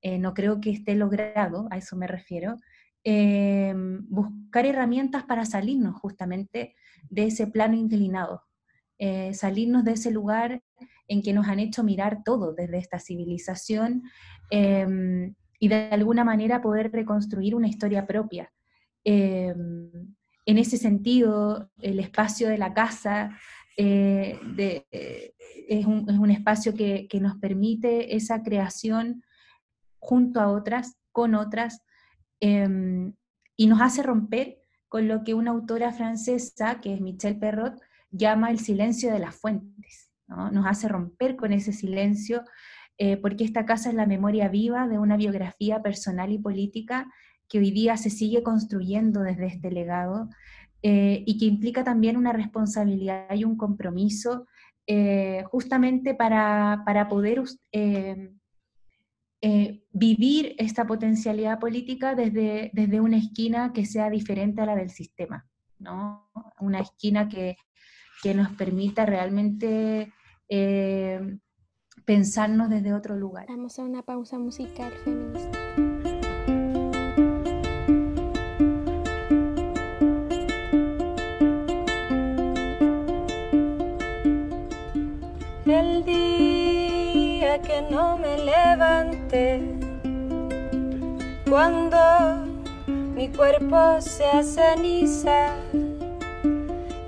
eh, 0.00 0.18
no 0.18 0.32
creo 0.32 0.62
que 0.62 0.70
esté 0.70 0.94
logrado, 0.94 1.68
a 1.70 1.76
eso 1.76 1.94
me 1.94 2.06
refiero, 2.06 2.56
eh, 3.04 3.74
buscar 4.08 4.64
herramientas 4.64 5.24
para 5.24 5.44
salirnos 5.44 6.00
justamente 6.00 6.74
de 7.10 7.26
ese 7.26 7.46
plano 7.48 7.74
inclinado, 7.74 8.44
eh, 9.02 9.32
salirnos 9.32 9.82
de 9.82 9.92
ese 9.92 10.10
lugar 10.10 10.62
en 11.08 11.22
que 11.22 11.32
nos 11.32 11.48
han 11.48 11.58
hecho 11.58 11.82
mirar 11.82 12.22
todo 12.22 12.52
desde 12.52 12.76
esta 12.76 12.98
civilización 12.98 14.02
em, 14.50 15.34
y 15.58 15.68
de 15.68 15.88
alguna 15.90 16.22
manera 16.22 16.60
poder 16.60 16.92
reconstruir 16.92 17.54
una 17.54 17.66
historia 17.66 18.06
propia. 18.06 18.52
Em, 19.02 20.14
en 20.44 20.58
ese 20.58 20.76
sentido, 20.76 21.70
el 21.80 21.98
espacio 21.98 22.50
de 22.50 22.58
la 22.58 22.74
casa 22.74 23.38
eh, 23.78 24.38
eh, 24.58 25.34
es, 25.66 25.86
un, 25.86 26.30
espacio 26.30 26.74
que, 26.74 27.08
nos 27.22 27.38
permite 27.38 28.14
esa 28.16 28.42
creación 28.42 29.22
junto 29.98 30.40
a 30.40 30.48
otras, 30.48 30.98
con 31.10 31.34
otras, 31.34 31.80
em, 32.40 33.14
y 33.56 33.66
nos 33.66 33.80
hace 33.80 34.02
romper 34.02 34.58
con 34.88 35.08
lo 35.08 35.24
que 35.24 35.32
una 35.32 35.52
autora 35.52 35.90
francesa, 35.90 36.82
que 36.82 36.92
es 36.92 37.00
Michelle 37.00 37.38
Perrot, 37.38 37.80
llama 38.10 38.50
el 38.50 38.58
silencio 38.58 39.12
de 39.12 39.18
las 39.18 39.34
fuentes, 39.34 40.10
nos 40.52 40.66
hace 40.66 40.88
romper 40.88 41.36
con 41.36 41.52
ese 41.52 41.72
silencio, 41.72 42.44
eh, 42.98 43.16
porque 43.16 43.44
esta 43.44 43.64
casa 43.64 43.88
es 43.88 43.94
la 43.94 44.06
memoria 44.06 44.48
viva 44.48 44.86
de 44.86 44.98
una 44.98 45.16
biografía 45.16 45.82
personal 45.82 46.30
y 46.32 46.38
política 46.38 47.10
que 47.48 47.58
hoy 47.58 47.70
día 47.70 47.96
se 47.96 48.10
sigue 48.10 48.42
construyendo 48.42 49.22
desde 49.22 49.46
este 49.46 49.70
legado 49.70 50.28
eh, 50.82 51.24
y 51.26 51.38
que 51.38 51.46
implica 51.46 51.82
también 51.82 52.16
una 52.16 52.32
responsabilidad 52.32 53.34
y 53.34 53.44
un 53.44 53.56
compromiso 53.56 54.46
eh, 54.86 55.44
justamente 55.50 56.14
para, 56.14 56.84
poder 57.08 57.42
vivir 59.92 60.54
esta 60.58 60.86
potencialidad 60.86 61.58
política 61.58 62.14
desde, 62.14 62.70
desde 62.74 63.00
una 63.00 63.16
esquina 63.16 63.72
que 63.72 63.86
sea 63.86 64.10
diferente 64.10 64.60
a 64.60 64.66
la 64.66 64.76
del 64.76 64.90
sistema, 64.90 65.46
¿no? 65.78 66.30
una 66.60 66.80
esquina 66.80 67.28
que, 67.28 67.56
que 68.22 68.34
nos 68.34 68.50
permita 68.50 69.06
realmente 69.06 70.12
eh, 70.48 71.20
pensarnos 72.04 72.68
desde 72.68 72.92
otro 72.92 73.16
lugar. 73.16 73.46
Vamos 73.48 73.78
a 73.78 73.82
una 73.82 74.02
pausa 74.02 74.38
musical 74.38 74.92
feminista. 75.04 75.58
El 85.66 86.04
día 86.04 87.62
que 87.62 87.82
no 87.90 88.18
me 88.18 88.36
levante, 88.38 89.78
cuando 91.48 92.44
mi 93.14 93.28
cuerpo 93.28 94.00
se 94.00 94.42
ceniza 94.42 95.54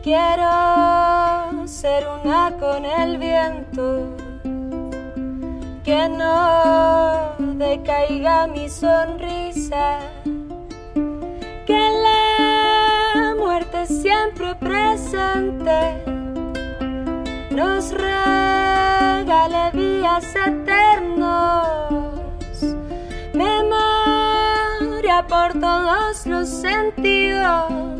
Quiero 0.02 1.64
ser 1.68 2.04
una 2.08 2.50
con 2.58 2.84
el 2.84 3.18
viento, 3.18 4.16
que 5.84 6.08
no 6.08 7.36
decaiga 7.56 8.48
mi 8.48 8.68
sonrisa, 8.68 10.00
que 11.66 11.88
la 12.02 13.36
muerte 13.38 13.86
siempre 13.86 14.56
presente 14.56 16.02
nos 17.52 17.92
regale 17.92 19.70
días 19.72 20.34
eternos, 20.34 21.86
memoria 23.32 25.24
por 25.28 25.52
todos 25.60 26.26
los 26.26 26.48
sentidos 26.48 27.91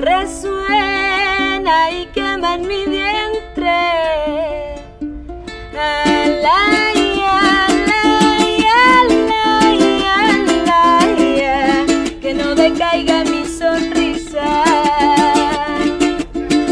resuena 0.00 1.90
y 1.90 2.06
quema 2.06 2.54
en 2.54 2.66
mi 2.66 2.86
vientre. 2.86 3.30
no 12.34 12.54
decaiga 12.54 13.24
mi 13.24 13.44
sonrisa. 13.44 14.62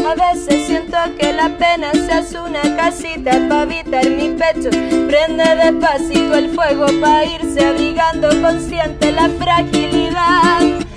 A 0.07 0.15
veces 0.15 0.67
siento 0.67 0.97
que 1.19 1.33
la 1.33 1.49
pena 1.49 1.91
se 1.91 2.11
hace 2.13 2.39
una 2.39 2.61
casita 2.77 3.31
para 3.49 3.61
habitar 3.63 4.09
mi 4.09 4.29
pecho. 4.29 4.69
Prende 4.69 5.43
despacito 5.63 6.33
el 6.35 6.49
fuego 6.51 6.85
para 7.01 7.25
irse 7.25 7.65
abrigando 7.65 8.29
consciente 8.41 9.11
la 9.11 9.29
fragilidad 9.29 10.88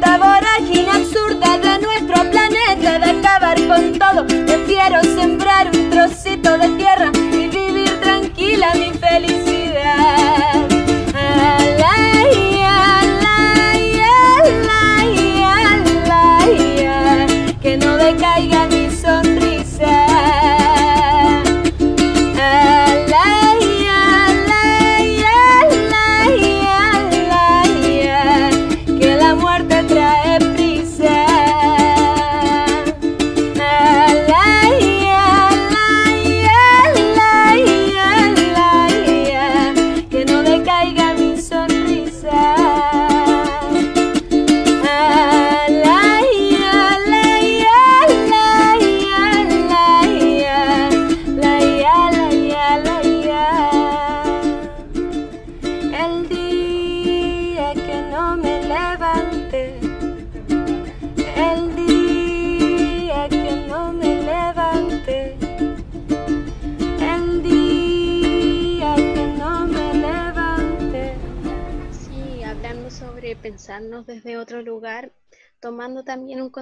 esta 0.00 0.16
vorágine 0.16 0.90
absurda 0.90 1.58
de 1.58 1.78
nuestro 1.78 2.30
planeta 2.30 2.98
de 2.98 3.10
acabar 3.18 3.56
con 3.68 3.98
todo, 3.98 4.26
prefiero 4.26 5.02
sembrar 5.02 5.70
un 5.74 5.90
trocito 5.90 6.56
de 6.56 6.68
tierra 6.70 7.12
y 7.14 7.48
vivir 7.48 8.00
tranquila 8.00 8.72
mi 8.74 8.92
felicidad. 8.98 10.68
Que 17.60 17.76
no 17.76 17.98
decaiga 17.98 18.59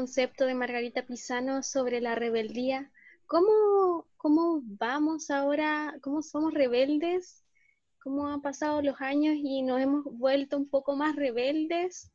concepto 0.08 0.46
de 0.46 0.54
Margarita 0.54 1.04
Pisano 1.04 1.62
sobre 1.62 2.00
la 2.00 2.14
rebeldía. 2.14 2.90
¿Cómo, 3.26 4.06
cómo 4.16 4.62
vamos 4.64 5.30
ahora? 5.30 5.98
¿Cómo 6.00 6.22
somos 6.22 6.54
rebeldes? 6.54 7.44
¿Cómo 8.02 8.26
han 8.26 8.40
pasado 8.40 8.80
los 8.80 9.02
años 9.02 9.36
y 9.36 9.60
nos 9.60 9.82
hemos 9.82 10.04
vuelto 10.04 10.56
un 10.56 10.66
poco 10.70 10.96
más 10.96 11.14
rebeldes? 11.14 12.10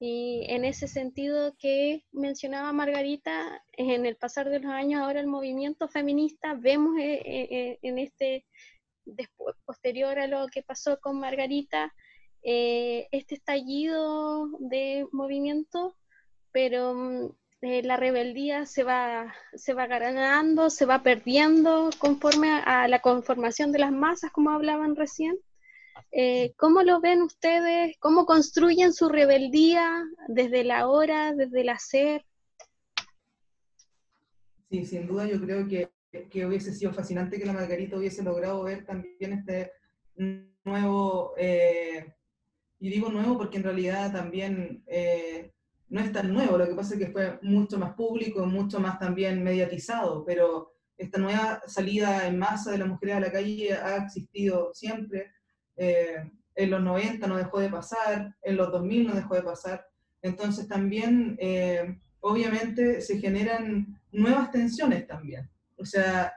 Y 0.00 0.46
en 0.48 0.64
ese 0.64 0.88
sentido 0.88 1.54
que 1.58 2.06
mencionaba 2.10 2.72
Margarita, 2.72 3.62
en 3.72 4.06
el 4.06 4.16
pasar 4.16 4.48
de 4.48 4.60
los 4.60 4.72
años, 4.72 5.02
ahora 5.02 5.20
el 5.20 5.26
movimiento 5.26 5.88
feminista, 5.88 6.54
vemos 6.54 6.96
eh, 6.98 7.20
eh, 7.22 7.48
eh, 7.50 7.78
en 7.82 7.98
este, 7.98 8.46
después, 9.04 9.54
posterior 9.66 10.18
a 10.18 10.26
lo 10.26 10.46
que 10.46 10.62
pasó 10.62 10.98
con 11.00 11.20
Margarita, 11.20 11.92
este 12.42 13.34
estallido 13.34 14.48
de 14.58 15.06
movimiento, 15.12 15.98
pero 16.56 16.94
mm, 16.94 17.28
eh, 17.60 17.82
la 17.82 17.98
rebeldía 17.98 18.64
se 18.64 18.82
va, 18.82 19.34
se 19.52 19.74
va 19.74 19.86
ganando, 19.86 20.70
se 20.70 20.86
va 20.86 21.02
perdiendo 21.02 21.90
conforme 21.98 22.48
a, 22.48 22.88
la 22.88 23.00
conformación 23.00 23.72
de 23.72 23.80
las 23.80 23.92
masas, 23.92 24.32
como 24.32 24.48
hablaban 24.48 24.96
recién. 24.96 25.36
Eh, 26.12 26.54
¿Cómo 26.56 26.82
lo 26.82 27.02
ven 27.02 27.20
ustedes? 27.20 27.98
¿Cómo 28.00 28.24
construyen 28.24 28.94
su 28.94 29.10
rebeldía 29.10 30.02
desde 30.28 30.64
la 30.64 30.88
hora, 30.88 31.34
desde 31.34 31.60
el 31.60 31.68
hacer? 31.68 32.24
Sí, 34.70 34.86
sin 34.86 35.06
duda 35.06 35.26
yo 35.26 35.38
creo 35.38 35.68
que, 35.68 35.90
que 36.30 36.46
hubiese 36.46 36.72
sido 36.72 36.94
fascinante 36.94 37.38
que 37.38 37.44
la 37.44 37.52
Margarita 37.52 37.98
hubiese 37.98 38.22
logrado 38.22 38.62
ver 38.62 38.86
también 38.86 39.34
este 39.34 39.72
nuevo, 40.64 41.34
eh, 41.36 42.14
y 42.80 42.88
digo 42.88 43.10
nuevo 43.10 43.36
porque 43.36 43.58
en 43.58 43.64
realidad 43.64 44.10
también 44.10 44.82
no 45.88 46.00
es 46.00 46.12
tan 46.12 46.32
nuevo, 46.32 46.58
lo 46.58 46.66
que 46.66 46.74
pasa 46.74 46.94
es 46.94 47.00
que 47.00 47.12
fue 47.12 47.38
mucho 47.42 47.78
más 47.78 47.94
público, 47.94 48.44
mucho 48.46 48.80
más 48.80 48.98
también 48.98 49.42
mediatizado, 49.42 50.24
pero 50.24 50.72
esta 50.98 51.18
nueva 51.18 51.62
salida 51.66 52.26
en 52.26 52.38
masa 52.38 52.72
de 52.72 52.78
las 52.78 52.88
mujeres 52.88 53.16
a 53.16 53.20
la 53.20 53.32
calle 53.32 53.74
ha 53.74 53.96
existido 53.96 54.70
siempre. 54.72 55.32
Eh, 55.76 56.30
en 56.54 56.70
los 56.70 56.82
90 56.82 57.26
no 57.26 57.36
dejó 57.36 57.60
de 57.60 57.68
pasar, 57.68 58.34
en 58.42 58.56
los 58.56 58.72
2000 58.72 59.06
no 59.06 59.14
dejó 59.14 59.34
de 59.34 59.42
pasar. 59.42 59.86
Entonces 60.22 60.66
también, 60.66 61.36
eh, 61.38 61.98
obviamente, 62.20 63.00
se 63.02 63.18
generan 63.18 64.00
nuevas 64.10 64.50
tensiones 64.50 65.06
también. 65.06 65.48
O 65.76 65.84
sea, 65.84 66.32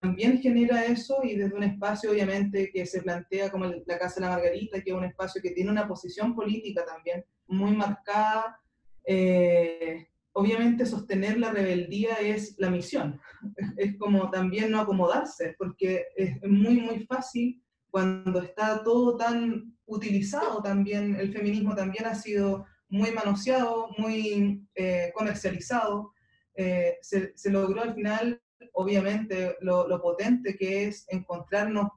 también 0.00 0.40
genera 0.40 0.84
eso 0.84 1.20
y 1.24 1.34
desde 1.36 1.56
un 1.56 1.64
espacio, 1.64 2.10
obviamente, 2.10 2.70
que 2.72 2.86
se 2.86 3.02
plantea 3.02 3.50
como 3.50 3.64
la 3.64 3.98
Casa 3.98 4.16
de 4.16 4.20
la 4.20 4.32
Margarita, 4.32 4.80
que 4.80 4.90
es 4.90 4.96
un 4.96 5.04
espacio 5.04 5.42
que 5.42 5.50
tiene 5.50 5.70
una 5.70 5.88
posición 5.88 6.34
política 6.34 6.84
también 6.84 7.24
muy 7.46 7.72
marcada. 7.72 8.60
Eh, 9.06 10.08
obviamente 10.32 10.86
sostener 10.86 11.38
la 11.38 11.50
rebeldía 11.50 12.14
es 12.20 12.54
la 12.58 12.70
misión. 12.70 13.20
Es 13.76 13.96
como 13.98 14.30
también 14.30 14.70
no 14.70 14.80
acomodarse, 14.80 15.54
porque 15.58 16.06
es 16.16 16.42
muy, 16.42 16.80
muy 16.80 17.04
fácil 17.06 17.62
cuando 17.90 18.40
está 18.40 18.82
todo 18.82 19.16
tan 19.16 19.76
utilizado 19.86 20.62
también, 20.62 21.14
el 21.16 21.32
feminismo 21.32 21.74
también 21.74 22.06
ha 22.06 22.14
sido 22.14 22.66
muy 22.88 23.12
manoseado, 23.12 23.90
muy 23.98 24.66
eh, 24.74 25.12
comercializado, 25.14 26.12
eh, 26.56 26.98
se, 27.02 27.36
se, 27.36 27.50
logró 27.50 27.82
al 27.82 27.94
final, 27.94 28.40
obviamente, 28.72 29.56
lo, 29.60 29.86
lo 29.86 30.00
potente 30.00 30.56
que 30.56 30.86
es 30.86 31.06
encontrarnos 31.08 31.88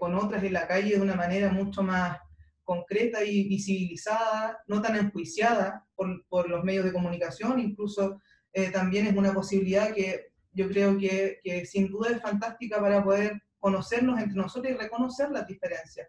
con 0.00 0.16
otras 0.16 0.42
en 0.42 0.54
la 0.54 0.66
calle 0.66 0.96
de 0.96 1.00
una 1.00 1.14
manera 1.14 1.52
mucho 1.52 1.84
más 1.84 2.18
concreta 2.64 3.24
y 3.24 3.48
visibilizada, 3.48 4.58
no 4.66 4.80
tan 4.80 4.96
enjuiciada 4.96 5.84
por, 5.94 6.24
por 6.28 6.48
los 6.48 6.64
medios 6.64 6.84
de 6.84 6.92
comunicación, 6.92 7.60
incluso 7.60 8.20
eh, 8.52 8.70
también 8.70 9.06
es 9.06 9.16
una 9.16 9.32
posibilidad 9.32 9.92
que 9.92 10.32
yo 10.52 10.68
creo 10.68 10.98
que, 10.98 11.40
que 11.42 11.64
sin 11.66 11.88
duda 11.88 12.10
es 12.10 12.20
fantástica 12.20 12.80
para 12.80 13.02
poder 13.02 13.42
conocernos 13.58 14.20
entre 14.20 14.36
nosotros 14.36 14.72
y 14.72 14.76
reconocer 14.76 15.30
las 15.30 15.46
diferencias. 15.46 16.08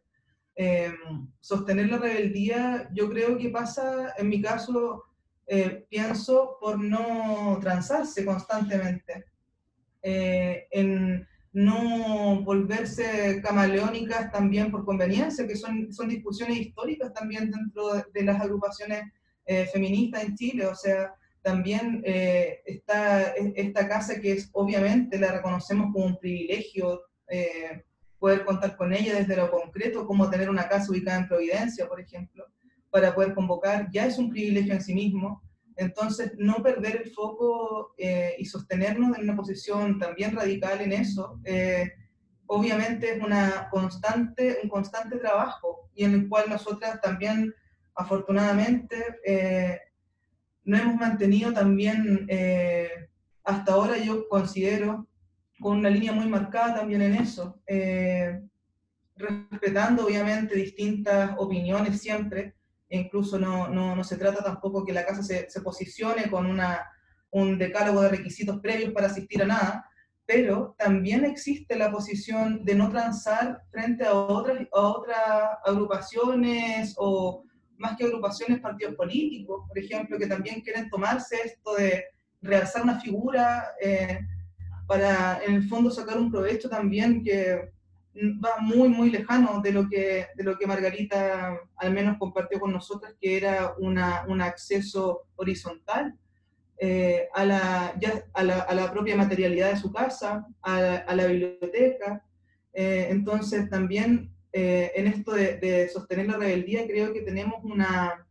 Eh, 0.56 0.92
sostener 1.39 1.89
la 1.89 1.98
rebeldía, 1.98 2.89
yo 2.94 3.10
creo 3.10 3.38
que 3.38 3.50
pasa, 3.50 4.13
en 4.18 4.30
mi 4.30 4.42
caso, 4.42 5.04
eh, 5.48 5.86
pienso 5.89 6.58
por 6.60 6.80
no 6.80 7.58
transarse 7.62 8.24
constantemente, 8.26 9.26
eh, 10.02 10.68
en 10.72 11.28
no 11.54 12.42
volverse 12.44 13.39
camaleónicas 13.42 14.32
también 14.32 14.72
por 14.72 14.84
conveniencia, 14.86 15.48
que 15.48 15.56
son, 15.56 15.94
son 15.94 16.10
discusiones 16.10 16.58
históricas 16.58 17.13
también 17.13 17.52
dentro 17.52 17.94
de, 17.94 18.04
de 18.12 18.24
las 18.24 18.42
agrupaciones 18.42 19.04
eh, 19.46 19.68
feministas 19.72 20.24
en 20.24 20.36
Chile, 20.36 20.66
o 20.66 20.76
sea, 20.76 21.13
también 21.42 22.02
eh, 22.06 22.62
está 22.66 23.34
esta 23.34 23.88
casa 23.88 24.20
que 24.20 24.32
es 24.32 24.50
obviamente 24.54 25.20
la 25.20 25.34
reconocemos 25.34 25.92
como 25.92 26.06
un 26.06 26.18
privilegio 26.18 27.02
eh, 27.28 27.84
poder 28.18 28.46
contar 28.46 28.78
con 28.78 28.94
ella 28.94 29.16
desde 29.16 29.36
lo 29.36 29.52
concreto, 29.52 30.08
como 30.08 30.30
tener 30.30 30.50
una 30.50 30.70
casa 30.70 30.89
ubicada 30.89 31.20
en 31.20 31.28
Providencia, 31.28 31.89
por 31.89 32.00
ejemplo, 32.00 32.46
para 32.89 33.13
poder 33.13 33.34
convocar, 33.34 33.89
ya 33.92 34.06
es 34.06 34.18
un 34.18 34.30
privilegio 34.30 34.74
en 34.74 34.82
sí 34.82 34.96
mismo. 34.96 35.42
Entonces, 35.77 36.33
no 36.38 36.62
perder 36.62 37.03
el 37.03 37.12
foco 37.12 37.93
eh, 37.97 38.36
y 38.38 38.45
sostenernos 38.45 39.17
en 39.17 39.23
una 39.23 39.36
posición 39.36 39.99
también 39.99 40.36
radical 40.36 40.81
en 40.81 40.93
eso, 40.93 41.39
eh, 41.43 41.91
obviamente 42.45 43.15
es 43.15 43.23
una 43.23 43.69
constante, 43.69 44.59
un 44.63 44.69
constante 44.69 45.17
trabajo 45.17 45.89
y 45.95 46.03
en 46.03 46.13
el 46.13 46.29
cual 46.29 46.49
nosotras 46.49 47.01
también, 47.01 47.53
afortunadamente, 47.95 49.17
eh, 49.25 49.79
no 50.65 50.77
hemos 50.77 50.95
mantenido 50.95 51.51
también, 51.51 52.27
hasta 53.43 53.73
ahora 53.73 53.97
yo 53.97 54.29
considero, 54.29 55.07
con 55.59 55.77
una 55.77 55.89
línea 55.89 56.12
muy 56.12 56.27
marcada 56.27 56.75
también 56.75 57.01
en 57.01 57.15
eso, 57.15 57.62
eh, 57.67 58.41
respetando 59.15 60.05
obviamente 60.05 60.55
distintas 60.55 61.31
opiniones 61.38 62.01
siempre, 62.01 62.55
incluso 62.97 63.39
no, 63.39 63.67
no, 63.69 63.95
no, 63.95 64.03
se 64.03 64.17
trata 64.17 64.43
tampoco 64.43 64.86
que 64.86 64.93
la 64.93 65.06
casa 65.06 65.23
se, 65.23 65.49
se 65.49 65.62
posicione 65.62 66.29
con 66.29 66.45
una, 66.45 66.86
un 67.32 67.58
decálogo 67.58 68.01
de 68.01 68.10
requisitos 68.10 68.60
previos 68.60 68.93
para 68.93 69.08
asistir 69.08 69.41
a 69.43 69.47
nada, 69.47 69.89
pero 70.25 70.75
también 70.77 71.25
existe 71.25 71.75
la 71.75 71.91
posición 71.91 72.63
de 72.63 72.75
no 72.75 72.89
transar 72.89 73.62
frente 73.71 74.06
a 74.06 74.13
otras, 74.13 74.67
a 74.71 74.79
otras 74.79 75.17
agrupaciones 75.65 76.93
o 76.97 77.43
más 77.77 77.97
que 77.97 78.06
agrupaciones, 78.06 78.62
partidos 78.62 78.95
políticos, 78.95 79.65
por 79.67 79.77
ejemplo, 79.77 80.17
que 80.17 80.27
también 80.27 80.62
quieren 80.62 80.89
tomarse 80.89 81.36
esto 81.43 81.75
de 81.75 82.06
realzar 82.41 82.84
una 82.84 82.99
figura. 82.99 83.73
Eh, 83.82 84.19
para 84.88 85.41
en 85.43 85.56
el 85.56 85.67
fondo 85.67 85.89
sacar 85.89 86.17
un 86.17 86.32
provecho 86.32 86.69
también 86.69 87.23
que, 87.23 87.72
va 88.15 88.58
muy, 88.62 88.89
muy 88.89 89.10
lejano 89.10 89.62
de 89.62 89.71
lo 89.71 89.89
que, 89.89 90.28
de 90.36 90.43
lo 90.43 90.58
que 90.58 90.67
Margarita 90.67 91.58
al 91.78 91.93
menos 91.93 92.17
compartió 92.17 92.60
con 92.60 92.71
nosotras, 92.71 93.15
que 93.19 93.38
era 93.38 93.73
una, 93.80 94.26
un 94.28 94.41
acceso 94.41 95.28
horizontal 95.36 96.15
eh, 96.78 97.30
a, 97.34 97.45
la, 97.45 97.95
ya, 97.99 98.26
a, 98.34 98.43
la, 98.43 98.60
a, 98.60 98.76
la, 98.76 98.91
propia 98.91 99.15
materialidad 99.15 99.71
de 99.71 99.78
su 99.78 99.91
casa, 99.91 100.45
a 100.62 101.15
la, 101.15 101.26
biblioteca. 101.26 102.23
Eh, 102.73 103.08
entonces 103.10 103.69
también 103.69 104.32
eh, 104.52 104.91
en 104.95 105.08
esto 105.08 105.32
de, 105.32 105.89
sostener 105.91 106.28
la 106.28 106.38
rebeldía 106.38 106.86
creo 106.86 107.13
que 107.13 107.21
tenemos 107.21 107.63
una, 107.63 108.28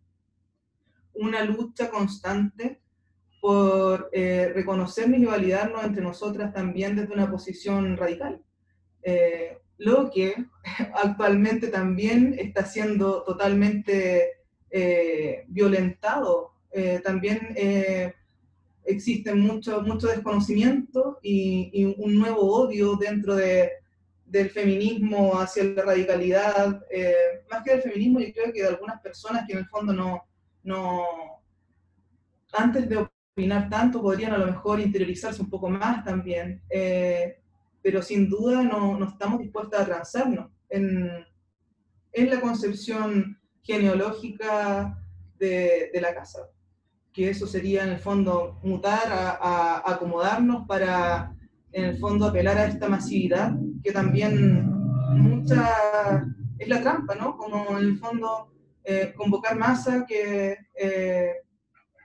una 1.14 1.42
lucha 1.44 1.90
constante 1.90 2.80
por 3.40 4.10
reconocernos 4.12 5.18
y 5.18 5.24
validarnos 5.24 5.82
entre 5.82 6.02
nosotras 6.02 6.52
también 6.52 6.94
desde 6.94 7.12
una 7.12 7.28
posición 7.28 7.96
radical. 7.96 8.40
Lo 9.84 10.10
que 10.10 10.34
actualmente 11.02 11.68
también 11.68 12.34
está 12.38 12.64
siendo 12.64 13.22
totalmente 13.24 14.42
eh, 14.70 15.44
violentado. 15.48 16.52
Eh, 16.70 17.00
también 17.04 17.52
eh, 17.56 18.14
existe 18.84 19.34
mucho, 19.34 19.82
mucho 19.82 20.06
desconocimiento 20.06 21.18
y, 21.22 21.94
un 21.98 22.18
nuevo 22.18 22.40
odio 22.40 22.96
dentro 22.96 23.34
de, 23.34 23.70
del 24.24 24.50
feminismo 24.50 25.38
hacia 25.38 25.64
la 25.64 25.82
radicalidad. 25.82 26.80
Más 27.50 27.62
que 27.64 27.72
del 27.72 27.82
feminismo, 27.82 28.20
yo 28.20 28.32
creo 28.32 28.52
que 28.52 28.62
de 28.62 28.68
algunas 28.68 29.00
personas 29.00 29.46
que 29.46 29.52
en 29.52 29.58
el 29.60 29.66
fondo 29.66 29.92
no, 29.92 30.24
no 30.62 31.04
antes 32.52 32.88
de 32.88 33.08
opinar 33.32 33.68
tanto, 33.68 34.00
podrían 34.00 34.32
a 34.32 34.38
lo 34.38 34.46
mejor 34.46 34.80
interiorizarse 34.80 35.42
un 35.42 35.50
poco 35.50 35.68
más 35.68 36.04
también. 36.04 36.62
Pero 37.82 38.02
sin 38.02 38.28
duda 38.28 38.62
no, 38.62 38.98
no, 38.98 39.08
estamos 39.08 39.40
dispuestas 39.40 39.80
a 39.80 39.86
transarnos 39.86 40.50
en, 40.68 41.10
en 42.12 42.30
la 42.30 42.40
concepción 42.40 43.38
genealógica 43.62 44.98
de, 45.38 45.90
la 46.00 46.14
casa. 46.14 46.48
Que 47.12 47.30
eso 47.30 47.46
sería 47.46 47.84
en 47.84 47.90
el 47.90 47.98
fondo 47.98 48.60
mutar, 48.62 49.12
a, 49.12 49.30
a, 49.32 49.92
acomodarnos 49.92 50.66
para 50.66 51.34
en 51.72 51.84
el 51.84 51.98
fondo 51.98 52.26
apelar 52.26 52.58
a 52.58 52.66
esta 52.66 52.88
masividad, 52.88 53.54
que 53.82 53.92
también 53.92 54.66
mucha 55.16 56.24
es 56.58 56.68
la 56.68 56.80
trampa, 56.80 57.14
¿no? 57.14 57.36
Como 57.36 57.78
en 57.78 57.84
el 57.84 57.98
fondo 57.98 58.52
eh, 58.84 59.12
convocar 59.16 59.56
masa 59.56 60.04
que 60.06 60.56
eh, 60.74 61.32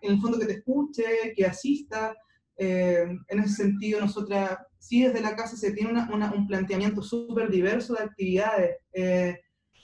en 0.02 0.12
el 0.13 0.20
fondo 0.20 0.40
que 0.40 0.46
te 0.46 0.54
escuche, 0.54 1.34
que 1.36 1.46
asista. 1.46 2.16
Eh, 2.56 3.06
en 3.28 3.40
ese 3.40 3.56
sentido, 3.56 4.00
nosotras 4.00 4.58
sí 4.80 5.04
desde 5.04 5.22
la 5.22 5.36
casa 5.36 5.58
se 5.58 5.72
tiene 5.72 5.92
un 5.92 6.48
planteamiento 6.48 7.02
súper 7.02 7.50
diverso 7.50 7.94
de 7.94 8.04
actividades. 8.04 8.78
Eh, 8.94 9.40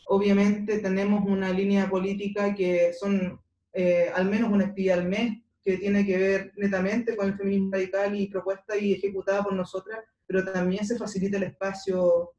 obviamente 0.08 0.80
tenemos 0.80 1.24
una 1.26 1.52
línea 1.52 1.90
política 1.90 2.54
que 2.54 2.94
son 2.94 3.40
eh, 3.74 4.10
al 4.14 4.30
menos 4.30 4.52
una 4.52 4.66
actividad 4.66 5.00
al 5.00 5.10
mes 5.10 5.42
que 5.64 5.78
tiene 5.78 6.06
que 6.06 6.18
ver 6.18 6.52
netamente 6.58 7.16
con 7.16 7.28
el 7.28 7.38
feminismo 7.38 7.72
radical 7.72 8.20
y 8.20 8.28
propuesta 8.28 8.78
y 8.78 8.94
ejecutada 8.94 9.44
por 9.44 9.54
nosotras, 9.54 10.00
pero 10.28 10.44
también 10.44 10.86
se 10.86 10.98
facilita 10.98 11.38
el 11.38 11.44
espacio 11.44 12.34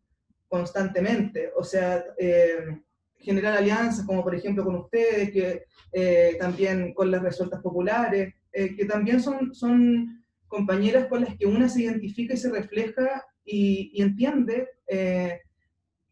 constantemente. 0.46 1.50
O 1.56 1.64
sea, 1.64 2.04
eh, 2.18 2.80
generar 3.16 3.56
alianzas 3.56 4.04
como 4.04 4.22
por 4.22 4.34
ejemplo 4.34 4.62
con 4.62 4.76
ustedes, 4.76 5.32
que 5.32 5.64
eh, 5.92 6.36
también 6.38 6.92
con 6.92 7.10
las 7.10 7.22
resueltas 7.22 7.62
populares, 7.62 8.34
que 8.52 8.84
también 8.84 9.20
son 9.20 10.23
compañeras 10.54 11.08
con 11.08 11.22
las 11.22 11.36
que 11.36 11.46
una 11.46 11.68
se 11.68 11.82
identifica 11.82 12.34
y 12.34 12.36
se 12.36 12.48
refleja 12.48 13.24
y, 13.44 14.00
entiende 14.00 14.68
eh, 14.86 15.40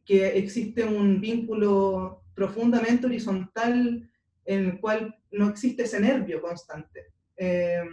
que 0.04 0.36
existe 0.36 0.82
un 0.84 1.20
vínculo 1.20 2.24
profundamente 2.34 3.06
horizontal 3.06 4.10
en 4.44 4.64
el 4.64 4.80
cual 4.80 5.16
no 5.30 5.48
existe 5.48 5.84
ese 5.84 6.00
nervio 6.00 6.42
constante. 6.42 7.12
Eh, 7.36 7.84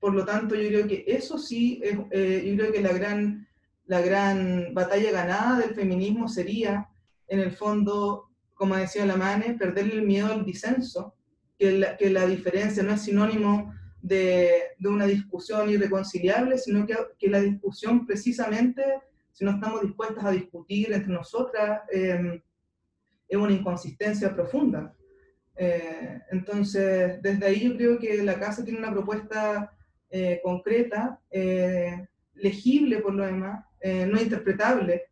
por 0.00 0.14
lo 0.14 0.24
tanto, 0.24 0.54
yo 0.54 0.68
creo 0.68 0.88
que 0.88 1.04
eso 1.06 1.36
sí, 1.36 1.82
eh, 1.84 2.42
yo 2.46 2.56
creo 2.56 2.72
que 2.72 2.80
la 2.80 2.94
gran, 2.94 3.46
la 3.84 4.00
gran 4.00 4.72
batalla 4.72 5.10
ganada 5.10 5.58
del 5.58 5.74
feminismo 5.74 6.26
sería, 6.26 6.88
en 7.26 7.40
el 7.40 7.52
fondo, 7.52 8.30
como 8.54 8.76
decía 8.76 9.04
Lamane, 9.04 9.58
perderle 9.58 9.96
el 9.96 10.06
miedo 10.06 10.32
al 10.32 10.46
disenso, 10.46 11.14
que 11.58 11.72
la, 11.72 11.98
que 11.98 12.08
la 12.08 12.26
diferencia 12.26 12.82
no 12.82 12.94
es 12.94 13.02
sinónimo 13.02 13.74
de, 14.00 14.62
una 14.84 15.06
discusión 15.06 15.68
irreconciliable, 15.70 16.58
sino 16.58 16.86
que, 16.86 16.96
que, 17.18 17.28
la 17.28 17.40
discusión 17.40 18.06
precisamente, 18.06 18.82
si 19.32 19.44
no 19.44 19.52
estamos 19.52 19.82
dispuestas 19.82 20.24
a 20.24 20.30
discutir 20.30 20.92
entre 20.92 21.12
nosotras, 21.12 21.82
eh, 21.92 22.42
es 23.28 23.36
una 23.36 23.52
inconsistencia 23.52 24.34
profunda. 24.34 24.94
Eh, 25.60 26.20
entonces, 26.30 27.20
desde 27.20 27.46
ahí 27.46 27.68
yo 27.68 27.76
creo 27.76 27.98
que 27.98 28.22
la 28.22 28.38
casa 28.38 28.64
tiene 28.64 28.78
una 28.78 28.92
propuesta 28.92 29.72
eh, 30.08 30.40
concreta, 30.42 31.20
eh, 31.30 32.06
legible 32.34 32.98
por 32.98 33.14
lo 33.14 33.26
demás, 33.26 33.64
no 33.82 34.20
interpretable, 34.20 35.04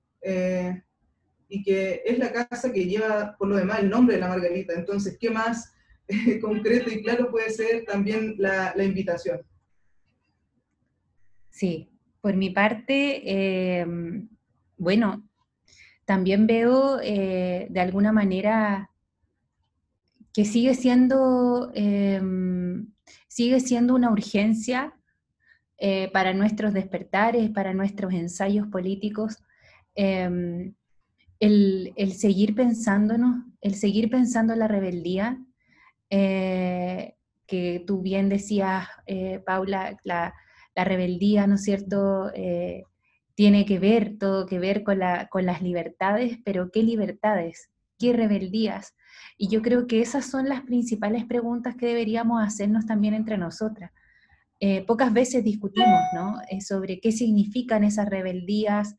y 1.49 1.63
que 1.63 2.03
es 2.05 2.19
la 2.19 2.33
casa 2.33 2.73
que 2.73 2.85
lleva 2.85 3.37
por 3.39 3.47
lo 3.47 3.57
demás 3.57 3.79
el 3.79 3.91
nombre 3.91 4.17
de 4.17 4.21
la 4.21 4.29
Margarita. 4.29 4.75
Entonces, 4.75 5.17
¿qué 5.21 5.31
más 5.31 5.73
concreto 6.41 6.91
y 6.91 7.03
claro 7.03 7.31
puede 7.31 7.51
ser 7.51 7.85
también 7.85 8.35
la, 8.39 8.73
invitación. 8.83 9.41
Sí, 11.51 11.91
por 12.21 12.37
mi 12.37 12.51
parte, 12.51 13.23
eh, 13.25 13.87
bueno, 14.77 15.27
también 16.05 16.47
veo 16.47 17.01
eh, 17.03 17.67
de 17.71 17.81
alguna 17.81 18.13
manera 18.13 18.91
que 20.33 20.45
sigue 20.45 20.75
siendo, 20.75 21.73
eh, 21.75 22.21
sigue 23.27 23.61
siendo 23.61 23.95
una 23.95 24.11
urgencia 24.11 24.93
para 26.13 26.33
nuestros 26.33 26.73
despertares, 26.73 27.51
para 27.51 27.75
nuestros 27.75 28.15
ensayos 28.15 28.67
políticos, 28.69 29.43
el, 29.95 30.75
el 31.39 32.13
seguir 32.13 32.55
pensándonos, 32.55 33.45
el 33.61 33.75
seguir 33.75 34.09
pensando 34.09 34.57
la 34.57 34.69
rebeldía, 34.69 35.46
eh, 36.11 37.15
que 37.47 37.85
tú 37.87 38.03
bien 38.03 38.29
decías, 38.29 38.89
eh, 39.07 39.41
Paula, 39.45 39.97
la, 40.05 40.35
la, 40.75 40.85
rebeldía, 40.85 41.47
¿no 41.47 41.55
es 41.55 41.63
cierto?, 41.63 42.31
eh, 42.35 42.85
tiene 43.35 43.67
que 43.67 43.79
ver, 43.79 44.17
todo 44.19 44.47
que 44.47 44.59
ver 44.59 44.83
con, 44.83 44.99
la, 44.99 45.29
con 45.29 45.45
las 45.45 45.61
libertades, 45.63 46.39
pero 46.45 46.71
¿qué 46.71 46.83
libertades? 46.83 47.71
¿Qué 47.99 48.13
rebeldías? 48.15 48.95
Y 49.37 49.49
yo 49.49 49.61
creo 49.63 49.87
que 49.87 50.01
esas 50.01 50.25
son 50.27 50.49
las 50.49 50.63
principales 50.63 51.27
preguntas 51.27 51.77
que 51.77 51.87
deberíamos 51.87 52.43
hacernos 52.43 52.87
también 52.87 53.13
entre 53.13 53.37
nosotras. 53.37 53.91
Pocas 54.87 55.13
veces 55.13 55.45
discutimos 55.45 56.01
¿no? 56.15 56.39
sobre 56.67 56.99
qué 56.99 57.13
significan 57.13 57.85
esas 57.85 58.09
rebeldías, 58.09 58.97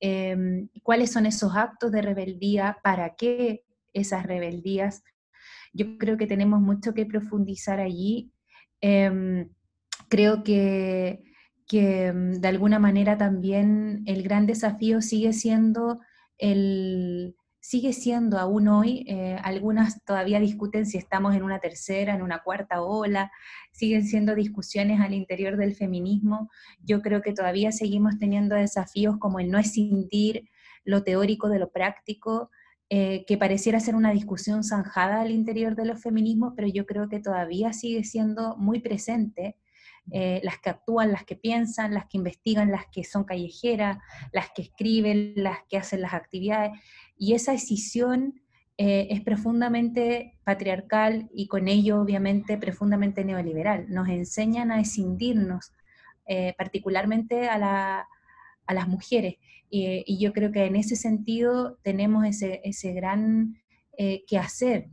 eh, 0.00 0.68
cuáles 0.82 1.12
son 1.12 1.26
esos 1.26 1.56
actos 1.56 1.90
de 1.90 2.02
rebeldía, 2.02 2.78
para 2.82 3.14
qué 3.16 3.64
esas 3.92 4.24
rebeldías, 4.26 5.02
yo 5.72 5.98
creo 5.98 6.16
que 6.16 6.26
tenemos 6.26 6.60
mucho 6.60 6.94
que 6.94 7.06
profundizar 7.06 7.80
allí. 7.80 8.32
Eh, 8.80 9.46
creo 10.08 10.42
que, 10.42 11.22
que, 11.66 12.12
mm, 12.12 12.40
de 12.40 12.48
alguna 12.48 12.78
manera 12.78 13.18
también 13.18 14.02
el 14.06 14.22
gran 14.22 14.46
desafío 14.46 15.00
sigue 15.02 15.32
siendo 15.32 16.00
el 16.38 17.34
sigue 17.60 17.92
siendo 17.92 18.38
aún 18.38 18.66
hoy, 18.66 19.04
eh, 19.08 19.36
algunas 19.42 20.02
todavía 20.04 20.40
discuten 20.40 20.86
si 20.86 20.96
estamos 20.96 21.34
en 21.34 21.42
una 21.42 21.58
tercera, 21.58 22.14
en 22.14 22.22
una 22.22 22.42
cuarta 22.42 22.80
ola, 22.80 23.30
siguen 23.72 24.06
siendo 24.06 24.34
discusiones 24.34 25.00
al 25.00 25.12
interior 25.12 25.58
del 25.58 25.74
feminismo. 25.74 26.48
Yo 26.82 27.02
creo 27.02 27.20
que 27.20 27.34
todavía 27.34 27.70
seguimos 27.70 28.18
teniendo 28.18 28.54
desafíos 28.54 29.18
como 29.18 29.38
el 29.38 29.50
no 29.50 29.58
escindir 29.58 30.48
lo 30.84 31.04
teórico 31.04 31.50
de 31.50 31.58
lo 31.58 31.70
práctico, 31.70 32.50
eh, 32.90 33.24
que 33.26 33.36
pareciera 33.36 33.80
ser 33.80 33.94
una 33.94 34.12
discusión 34.12 34.64
zanjada 34.64 35.20
al 35.20 35.30
interior 35.30 35.76
de 35.76 35.84
los 35.84 36.02
feminismos, 36.02 36.54
pero 36.56 36.68
yo 36.68 36.86
creo 36.86 37.08
que 37.08 37.20
todavía 37.20 37.72
sigue 37.72 38.04
siendo 38.04 38.56
muy 38.56 38.80
presente. 38.80 39.56
Eh, 40.10 40.40
las 40.42 40.58
que 40.58 40.70
actúan, 40.70 41.12
las 41.12 41.24
que 41.24 41.36
piensan, 41.36 41.92
las 41.92 42.06
que 42.06 42.16
investigan, 42.16 42.70
las 42.70 42.86
que 42.90 43.04
son 43.04 43.24
callejeras, 43.24 43.98
las 44.32 44.48
que 44.54 44.62
escriben, 44.62 45.34
las 45.36 45.58
que 45.68 45.76
hacen 45.76 46.00
las 46.00 46.14
actividades. 46.14 46.72
Y 47.18 47.34
esa 47.34 47.52
decisión 47.52 48.40
eh, 48.80 49.08
es 49.10 49.20
profundamente 49.22 50.38
patriarcal 50.44 51.28
y 51.34 51.48
con 51.48 51.66
ello 51.66 52.00
obviamente 52.00 52.56
profundamente 52.56 53.24
neoliberal. 53.24 53.86
Nos 53.88 54.08
enseñan 54.08 54.70
a 54.70 54.80
escindirnos, 54.80 55.72
eh, 56.26 56.54
particularmente 56.56 57.48
a, 57.48 57.58
la, 57.58 58.08
a 58.68 58.74
las 58.74 58.86
mujeres. 58.86 59.34
Y, 59.68 60.04
y, 60.06 60.18
yo 60.18 60.32
creo 60.32 60.52
que 60.52 60.64
en 60.64 60.76
ese 60.76 60.94
sentido 60.94 61.78
tenemos 61.82 62.24
ese, 62.24 62.60
ese 62.62 62.92
gran 62.92 63.56
eh, 63.98 64.24
que 64.28 64.38
hacer, 64.38 64.88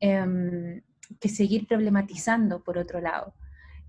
eh, 0.00 0.82
que 1.18 1.28
seguir 1.30 1.66
problematizando 1.66 2.62
por 2.62 2.76
otro 2.76 3.00
lado. 3.00 3.34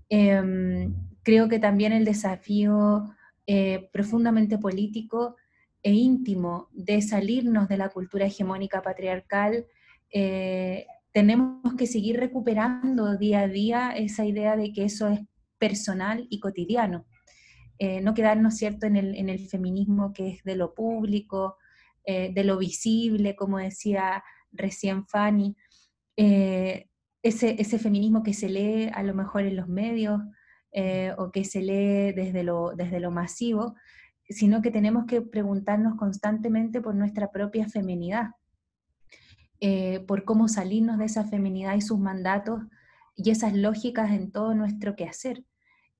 Eh, 0.08 0.88
creo 1.22 1.48
que 1.48 1.58
también 1.58 1.92
el 1.92 2.04
desafío 2.04 3.14
eh, 3.46 3.88
profundamente 3.92 4.58
político 4.58 5.36
e 5.82 5.92
íntimo 5.92 6.68
de 6.72 7.02
salirnos 7.02 7.68
de 7.68 7.76
la 7.76 7.88
cultura 7.88 8.26
hegemónica 8.26 8.82
patriarcal, 8.82 9.66
eh, 10.10 10.86
tenemos 11.12 11.74
que 11.76 11.86
seguir 11.86 12.20
recuperando 12.20 13.16
día 13.18 13.40
a 13.40 13.48
día 13.48 13.90
esa 13.96 14.24
idea 14.24 14.56
de 14.56 14.72
que 14.72 14.84
eso 14.84 15.08
es 15.08 15.20
personal 15.58 16.26
y 16.30 16.40
cotidiano. 16.40 17.04
Eh, 17.82 18.00
no 18.00 18.14
quedarnos, 18.14 18.54
¿cierto?, 18.54 18.86
en 18.86 18.96
el, 18.96 19.16
en 19.16 19.28
el, 19.28 19.48
feminismo 19.48 20.12
que 20.12 20.28
es 20.28 20.44
de 20.44 20.54
lo 20.54 20.72
público, 20.72 21.56
eh, 22.04 22.32
de 22.32 22.44
lo 22.44 22.56
visible, 22.58 23.34
como 23.34 23.58
decía 23.58 24.22
recién 24.52 25.06
Fanny, 25.06 25.56
ese, 26.16 26.86
ese, 27.22 27.78
feminismo 27.78 28.22
que 28.22 28.34
se 28.34 28.48
lee 28.48 28.90
a 28.92 29.02
lo 29.02 29.14
mejor 29.14 29.42
en 29.42 29.56
los 29.56 29.66
medios 29.66 30.20
o 31.16 31.32
que 31.32 31.44
se 31.44 31.60
lee 31.60 32.12
desde 32.12 32.44
lo, 32.44 32.74
desde 32.76 33.00
lo 33.00 33.10
masivo, 33.10 33.74
sino 34.28 34.62
que 34.62 34.70
tenemos 34.70 35.06
que 35.06 35.22
preguntarnos 35.22 35.96
constantemente 35.96 36.80
por 36.80 36.94
nuestra 36.94 37.30
propia 37.30 37.68
feminidad, 37.68 38.30
eh, 39.60 40.00
por 40.06 40.24
cómo 40.24 40.48
salirnos 40.48 40.98
de 40.98 41.06
esa 41.06 41.24
feminidad 41.24 41.74
y 41.76 41.80
sus 41.80 41.98
mandatos 41.98 42.62
y 43.14 43.30
esas 43.30 43.54
lógicas 43.54 44.10
en 44.12 44.32
todo 44.32 44.54
nuestro 44.54 44.96
quehacer. 44.96 45.44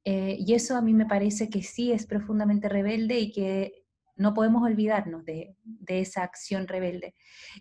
Eh, 0.04 0.36
y 0.38 0.54
eso 0.54 0.76
a 0.76 0.82
mí 0.82 0.94
me 0.94 1.06
parece 1.06 1.48
que 1.48 1.62
sí 1.62 1.92
es 1.92 2.06
profundamente 2.06 2.68
rebelde 2.68 3.20
y 3.20 3.32
que 3.32 3.84
no 4.16 4.34
podemos 4.34 4.62
olvidarnos 4.62 5.24
de, 5.24 5.56
esa 5.86 6.22
acción 6.22 6.68
rebelde. 6.68 7.14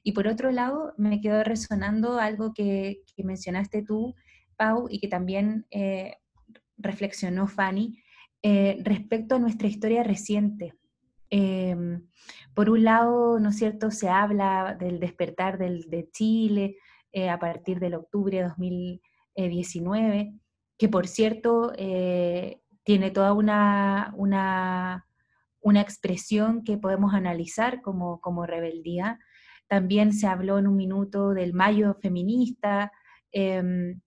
Y 0.03 0.11
por 0.11 0.27
otro 0.27 0.51
lado, 0.51 0.93
me 0.97 1.21
quedó 1.21 1.43
resonando 1.43 2.19
algo 2.19 2.53
que, 2.53 3.03
mencionaste 3.17 3.83
tú, 3.83 4.15
Pau, 4.57 4.87
y 4.89 4.99
que 4.99 5.07
también 5.07 5.65
eh, 5.71 6.17
reflexionó 6.77 7.47
Fanny, 7.47 8.03
eh, 8.43 8.79
respecto 8.83 9.35
a 9.35 9.39
nuestra 9.39 9.67
historia 9.67 10.03
reciente. 10.03 10.73
Em, 11.29 12.07
por 12.53 12.69
un 12.69 12.83
lado, 12.83 13.39
¿no 13.39 13.49
es 13.49 13.57
cierto?, 13.57 13.91
se 13.91 14.09
habla 14.09 14.75
del 14.79 14.99
despertar 14.99 15.57
del, 15.57 15.89
de 15.89 16.09
Chile 16.11 16.77
a 17.29 17.37
partir 17.39 17.79
del 17.79 17.95
octubre 17.95 18.37
de 18.37 18.43
2019, 18.43 20.40
que 20.81 20.89
por 20.89 21.07
cierto 21.07 21.73
eh, 21.77 22.59
tiene 22.83 23.11
toda 23.11 23.33
una, 23.33 24.15
una, 24.17 25.05
una, 25.59 25.79
expresión 25.79 26.63
que 26.63 26.79
podemos 26.79 27.13
analizar 27.13 27.83
como, 27.83 28.19
como 28.19 28.47
rebeldía. 28.47 29.19
También 29.67 30.11
se 30.11 30.25
habló 30.25 30.57
en 30.57 30.65
un 30.65 30.75
minuto 30.75 31.35
del 31.35 31.53
mayo 31.53 31.93
feminista, 32.01 32.91
em, 33.31 34.01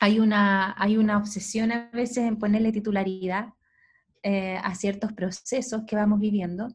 hay 0.00 0.18
una, 0.18 0.74
hay 0.76 0.96
una 0.96 1.16
obsesión 1.16 1.70
a 1.70 1.90
veces 1.92 2.24
en 2.24 2.40
ponerle 2.40 2.72
titularidad 2.72 3.50
eh, 4.24 4.56
a 4.64 4.74
ciertos 4.74 5.12
procesos 5.12 5.84
que 5.86 5.94
vamos 5.94 6.18
viviendo, 6.18 6.74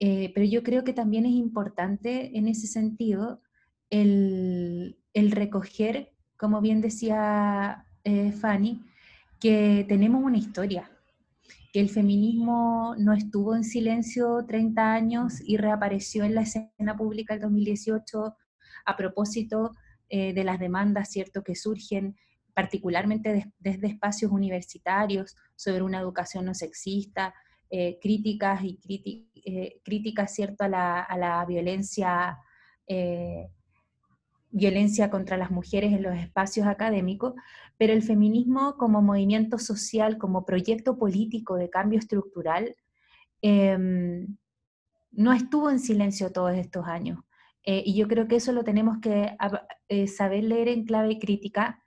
eh, 0.00 0.32
pero 0.34 0.44
yo 0.44 0.62
creo 0.62 0.84
que 0.84 0.92
también 0.92 1.24
es 1.24 1.32
importante 1.32 2.36
en 2.36 2.46
ese 2.46 2.66
sentido 2.66 3.40
el, 3.88 4.98
recoger, 5.14 6.12
como 6.36 6.60
bien 6.60 6.82
decía 6.82 7.86
eh, 8.04 8.32
Fanny, 8.32 8.82
que 9.38 9.84
tenemos 9.88 10.22
una 10.22 10.38
historia, 10.38 10.90
que 11.72 11.80
el 11.80 11.88
feminismo 11.88 12.94
no 12.98 13.12
estuvo 13.12 13.54
en 13.54 13.64
silencio 13.64 14.44
30 14.46 14.92
años 14.92 15.40
y 15.44 15.56
reapareció 15.56 16.24
en 16.24 16.34
la 16.34 16.42
escena 16.42 16.96
pública 16.96 17.34
el 17.34 17.40
2018 17.40 18.36
a 18.86 18.96
propósito 18.96 19.72
de 20.08 20.42
las 20.42 20.58
demandas, 20.58 21.08
¿cierto?, 21.10 21.44
que 21.44 21.54
surgen 21.54 22.16
particularmente 22.52 23.52
desde 23.58 23.86
espacios 23.86 24.32
universitarios, 24.32 25.36
sobre 25.54 25.82
una 25.82 26.00
educación 26.00 26.44
no 26.46 26.54
sexista, 26.54 27.32
eh, 27.70 27.98
críticas 28.02 28.60
y 28.64 29.28
eh, 29.44 29.80
críticas 29.84 30.34
cierto 30.34 30.64
a 30.64 30.68
la, 30.68 31.44
violencia, 31.46 32.36
eh, 32.86 33.48
violencia 34.50 35.10
contra 35.10 35.36
las 35.36 35.50
mujeres 35.50 35.92
en 35.92 36.02
los 36.02 36.16
espacios 36.16 36.66
académicos, 36.66 37.34
pero 37.78 37.92
el 37.92 38.02
feminismo 38.02 38.76
como 38.76 39.02
movimiento 39.02 39.58
social, 39.58 40.18
como 40.18 40.44
proyecto 40.44 40.98
político 40.98 41.56
de 41.56 41.70
cambio 41.70 41.98
estructural, 41.98 42.76
em, 43.42 44.36
no 45.12 45.32
estuvo 45.32 45.70
en 45.70 45.78
silencio 45.80 46.32
todos 46.32 46.54
estos 46.54 46.86
años. 46.86 47.18
y 47.62 47.94
yo 47.94 48.08
creo 48.08 48.26
que 48.26 48.36
eso 48.36 48.52
lo 48.52 48.64
tenemos 48.64 48.98
que 49.00 49.36
saber 50.08 50.44
leer 50.44 50.68
en 50.68 50.84
clave 50.86 51.18
crítica, 51.18 51.78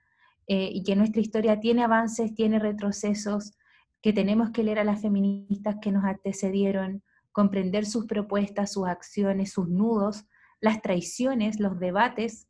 eh, 0.46 0.68
y 0.72 0.82
que 0.84 0.94
nuestra 0.94 1.22
historia 1.22 1.60
tiene 1.60 1.84
avances, 1.84 2.34
tiene 2.34 2.58
retrocesos, 2.58 3.56
que 4.02 4.12
tenemos 4.12 4.50
que 4.50 4.62
leer 4.62 4.78
a 4.78 4.84
las 4.84 5.00
feministas 5.00 5.76
que 5.80 5.90
nos 5.90 6.04
antecedieron, 6.04 7.02
comprender 7.32 7.86
sus 7.86 8.04
propuestas, 8.04 8.72
sus 8.72 8.86
acciones, 8.86 9.52
sus 9.52 9.68
nudos, 9.68 10.26
las 10.60 10.82
traiciones, 10.82 11.60
los 11.60 11.78
debates, 11.78 12.46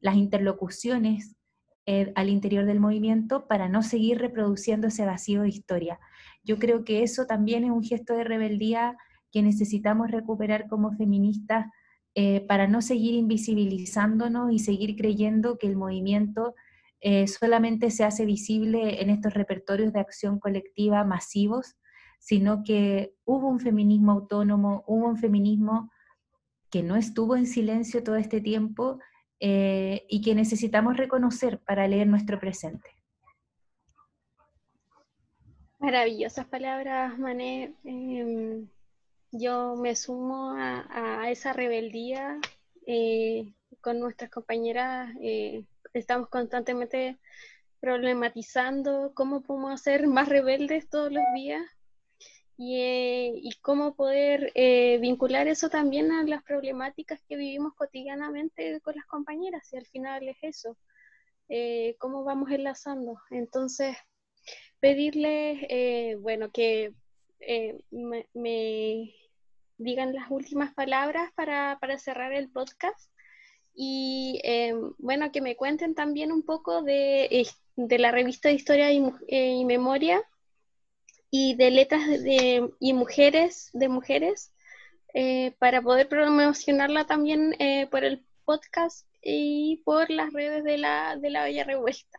las 0.00 0.16
interlocuciones 0.16 1.36
eh, 1.86 2.12
al 2.16 2.28
interior 2.28 2.64
del 2.64 2.80
movimiento 2.80 3.46
para 3.46 3.68
no 3.68 3.82
seguir 3.82 4.18
reproduciendo 4.18 4.88
ese 4.88 5.06
vacío 5.06 5.42
de 5.42 5.48
historia. 5.50 6.00
Yo 6.42 6.58
creo 6.58 6.84
que 6.84 7.02
eso 7.02 7.26
también 7.26 7.64
es 7.64 7.70
un 7.70 7.84
gesto 7.84 8.14
de 8.14 8.24
rebeldía 8.24 8.96
que 9.30 9.42
necesitamos 9.42 10.10
recuperar 10.10 10.66
como 10.68 10.92
feministas 10.96 11.66
eh, 12.14 12.40
para 12.48 12.66
no 12.66 12.82
seguir 12.82 13.14
invisibilizándonos 13.14 14.50
y 14.50 14.58
seguir 14.58 14.96
creyendo 14.96 15.58
que 15.58 15.66
el 15.66 15.76
movimiento 15.76 16.54
eh, 17.00 17.26
solamente 17.26 17.90
se 17.90 18.04
hace 18.04 18.24
visible 18.24 19.02
en 19.02 19.10
estos 19.10 19.34
repertorios 19.34 19.92
de 19.92 20.00
acción 20.00 20.38
colectiva 20.38 21.04
masivos, 21.04 21.76
sino 22.18 22.64
que 22.64 23.14
hubo 23.24 23.48
un 23.48 23.60
feminismo 23.60 24.12
autónomo, 24.12 24.82
hubo 24.86 25.06
un 25.06 25.18
feminismo 25.18 25.92
que 26.70 26.82
no 26.82 26.96
estuvo 26.96 27.36
en 27.36 27.46
silencio 27.46 28.02
todo 28.02 28.16
este 28.16 28.40
tiempo 28.40 28.98
eh, 29.40 30.06
y 30.08 30.20
que 30.22 30.34
necesitamos 30.34 30.96
reconocer 30.96 31.58
para 31.58 31.86
leer 31.86 32.06
nuestro 32.06 32.38
presente. 32.38 32.90
Maravillosas 35.78 36.46
palabras, 36.46 37.18
Mané. 37.18 37.74
Em, 37.84 38.68
yo 39.30 39.76
me 39.76 39.94
sumo 39.94 40.52
a, 40.56 41.30
esa 41.30 41.52
rebeldía 41.52 42.38
eh, 42.86 43.52
con 43.80 44.00
nuestras 44.00 44.30
compañeras 44.30 45.10
estamos 45.92 46.28
constantemente 46.28 47.18
problematizando 47.80 49.12
cómo 49.14 49.42
podemos 49.42 49.80
ser 49.80 50.06
más 50.06 50.28
rebeldes 50.28 50.88
todos 50.88 51.12
los 51.12 51.24
días 51.34 51.62
y, 52.56 52.80
eh, 52.80 53.42
cómo 53.62 53.94
poder 53.94 54.52
eh, 54.54 54.98
vincular 55.00 55.48
eso 55.48 55.68
también 55.68 56.12
a 56.12 56.24
las 56.24 56.42
problemáticas 56.42 57.20
que 57.28 57.36
vivimos 57.36 57.74
cotidianamente 57.74 58.80
con 58.80 58.94
las 58.96 59.06
compañeras, 59.06 59.72
y 59.72 59.76
al 59.76 59.86
final 59.86 60.28
es 60.28 60.36
eso, 60.42 60.76
eh, 61.48 61.96
cómo 61.98 62.24
vamos 62.24 62.50
enlazando. 62.50 63.18
Entonces, 63.30 63.96
pedirles, 64.80 66.20
bueno, 66.20 66.50
que 66.50 66.92
me, 67.90 68.28
me, 68.34 69.14
digan 69.78 70.14
las 70.14 70.30
últimas 70.30 70.74
palabras 70.74 71.30
para, 71.34 71.78
para 71.80 71.98
cerrar 71.98 72.32
el 72.32 72.50
podcast 72.50 73.10
y 73.76 74.40
eh, 74.42 74.74
bueno, 74.98 75.30
que 75.30 75.42
me 75.42 75.54
cuenten 75.54 75.94
también 75.94 76.32
un 76.32 76.42
poco 76.42 76.82
de, 76.82 77.46
de 77.76 77.98
la 77.98 78.10
revista 78.10 78.48
de 78.48 78.54
Historia 78.54 78.90
y, 78.90 79.04
eh, 79.28 79.64
Memoria 79.66 80.22
y 81.38 81.54
de 81.54 81.70
letras 81.70 82.06
de, 82.06 82.70
y 82.80 82.92
mujeres 82.94 83.68
de 83.74 83.88
mujeres 83.88 84.54
eh, 85.12 85.54
para 85.58 85.82
poder 85.82 86.08
promocionarla 86.08 87.06
también 87.06 87.54
por 87.90 88.04
el 88.04 88.24
podcast 88.44 89.06
y 89.20 89.82
por 89.84 90.08
las 90.10 90.32
redes 90.32 90.64
de 90.64 90.78
la, 90.78 91.16
de 91.16 91.30
la 91.30 91.44
Bella 91.44 91.64
Revuelta. 91.64 92.18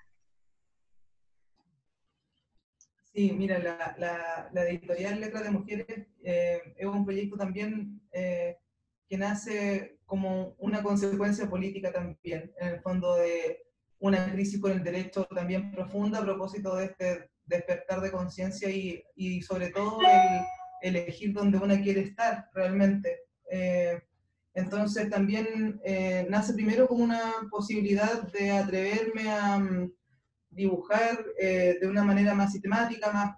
Sí, 3.11 3.31
mira, 3.31 3.57
la, 3.57 3.95
la, 3.97 4.49
la 4.53 4.69
editorial 4.69 5.19
Letras 5.19 5.43
de 5.43 5.49
Mujeres 5.49 6.07
es 6.21 6.85
un 6.85 7.03
proyecto 7.03 7.37
también 7.37 8.01
que 8.11 9.17
nace 9.17 9.97
como 10.05 10.55
una 10.59 10.83
consecuencia 10.83 11.49
política 11.49 11.91
también, 11.91 12.53
en 12.59 12.67
el 12.67 12.81
fondo 12.81 13.15
de 13.15 13.63
una 13.99 14.31
crisis 14.31 14.61
con 14.61 14.73
el 14.73 14.83
derecho 14.83 15.25
también 15.25 15.71
profunda 15.71 16.19
a 16.19 16.23
propósito 16.23 16.75
de 16.75 16.85
este 16.85 17.29
despertar 17.47 18.01
de 18.01 18.11
conciencia 18.11 18.69
y, 18.69 19.41
sobre 19.41 19.69
todo 19.69 19.99
el 20.81 20.95
elegir 20.95 21.33
dónde 21.33 21.57
uno 21.57 21.75
quiere 21.81 22.01
estar 22.01 22.49
realmente. 22.53 23.21
Eh, 23.49 23.99
entonces 24.53 25.09
también 25.09 25.79
eh, 25.83 26.25
nace 26.29 26.53
primero 26.53 26.87
como 26.87 27.03
una 27.03 27.33
posibilidad 27.49 28.23
de 28.31 28.51
atreverme 28.51 29.31
a 29.31 29.59
mm, 29.59 29.91
dibujar 30.49 31.25
eh, 31.39 31.77
de 31.79 31.87
una 31.87 32.03
manera 32.03 32.33
más 32.33 32.51
sistemática, 32.51 33.11
más 33.11 33.37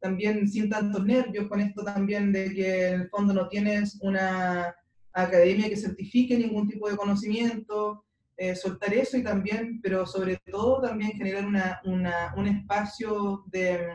también 0.00 0.48
sin 0.48 0.70
tantos 0.70 1.04
nervios 1.04 1.48
con 1.48 1.60
esto 1.60 1.82
también 1.82 2.32
de 2.32 2.54
que 2.54 2.88
en 2.88 3.00
el 3.00 3.08
fondo 3.08 3.34
no 3.34 3.48
tienes 3.48 3.98
una 4.00 4.72
academia 5.12 5.68
que 5.68 5.76
certifique 5.76 6.38
ningún 6.38 6.68
tipo 6.68 6.88
de 6.88 6.96
conocimiento, 6.96 8.04
eh, 8.40 8.54
soltar 8.54 8.94
eso 8.94 9.16
y 9.16 9.24
también, 9.24 9.80
pero 9.82 10.06
sobre 10.06 10.36
todo 10.36 10.80
también 10.80 11.18
generar 11.18 11.44
una, 11.84 12.32
un 12.36 12.46
espacio 12.46 13.42
de, 13.46 13.88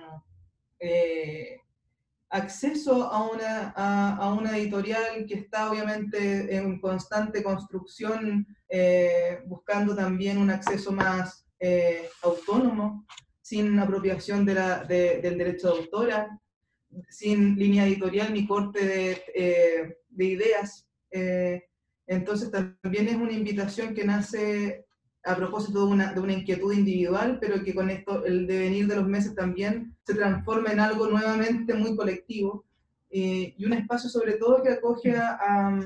eh, 0.85 1.61
acceso 2.29 3.03
a 3.03 3.31
una, 3.31 3.69
a, 3.69 4.33
una 4.33 4.57
editorial 4.57 5.25
que 5.25 5.35
está 5.35 5.71
obviamente 5.71 6.53
en 6.53 6.81
constante 6.81 7.41
construcción, 7.41 8.45
eh, 8.67 9.39
buscando 9.45 9.95
también 9.95 10.37
un 10.37 10.49
acceso 10.49 10.91
más 10.91 11.45
eh, 11.57 12.09
autónomo, 12.21 13.05
sin 13.41 13.79
apropiación 13.79 14.45
de 14.45 14.53
la, 14.55 14.83
del 14.83 15.37
derecho 15.37 15.71
de 15.71 15.79
autora, 15.79 16.37
sin 17.07 17.55
línea 17.55 17.85
editorial 17.85 18.33
ni 18.33 18.45
corte 18.45 18.83
de, 18.85 19.95
de 20.09 20.25
ideas. 20.25 20.85
Entonces 22.07 22.51
también 22.51 23.07
es 23.07 23.15
una 23.15 23.31
invitación 23.31 23.93
que 23.93 24.05
nace 24.05 24.85
a 25.25 25.35
propósito 25.35 25.85
de 25.85 25.91
una, 25.91 26.13
de 26.13 26.19
una, 26.19 26.33
inquietud 26.33 26.73
individual, 26.73 27.37
pero 27.39 27.63
que 27.63 27.73
con 27.73 27.89
esto, 27.89 28.25
el 28.25 28.45
devenir 28.45 28.87
de 28.87 28.97
los 28.97 29.07
meses 29.07 29.33
también 29.33 29.95
se 30.05 30.15
transforma 30.15 30.71
en 30.71 30.81
algo 30.81 31.07
nuevamente 31.07 31.73
muy 31.73 31.95
colectivo 31.95 32.65
eh, 33.09 33.53
y 33.57 33.65
un 33.65 33.73
espacio 33.73 34.09
sobre 34.09 34.33
todo 34.33 34.61
que 34.61 34.69
acoge 34.69 35.15
a, 35.15 35.79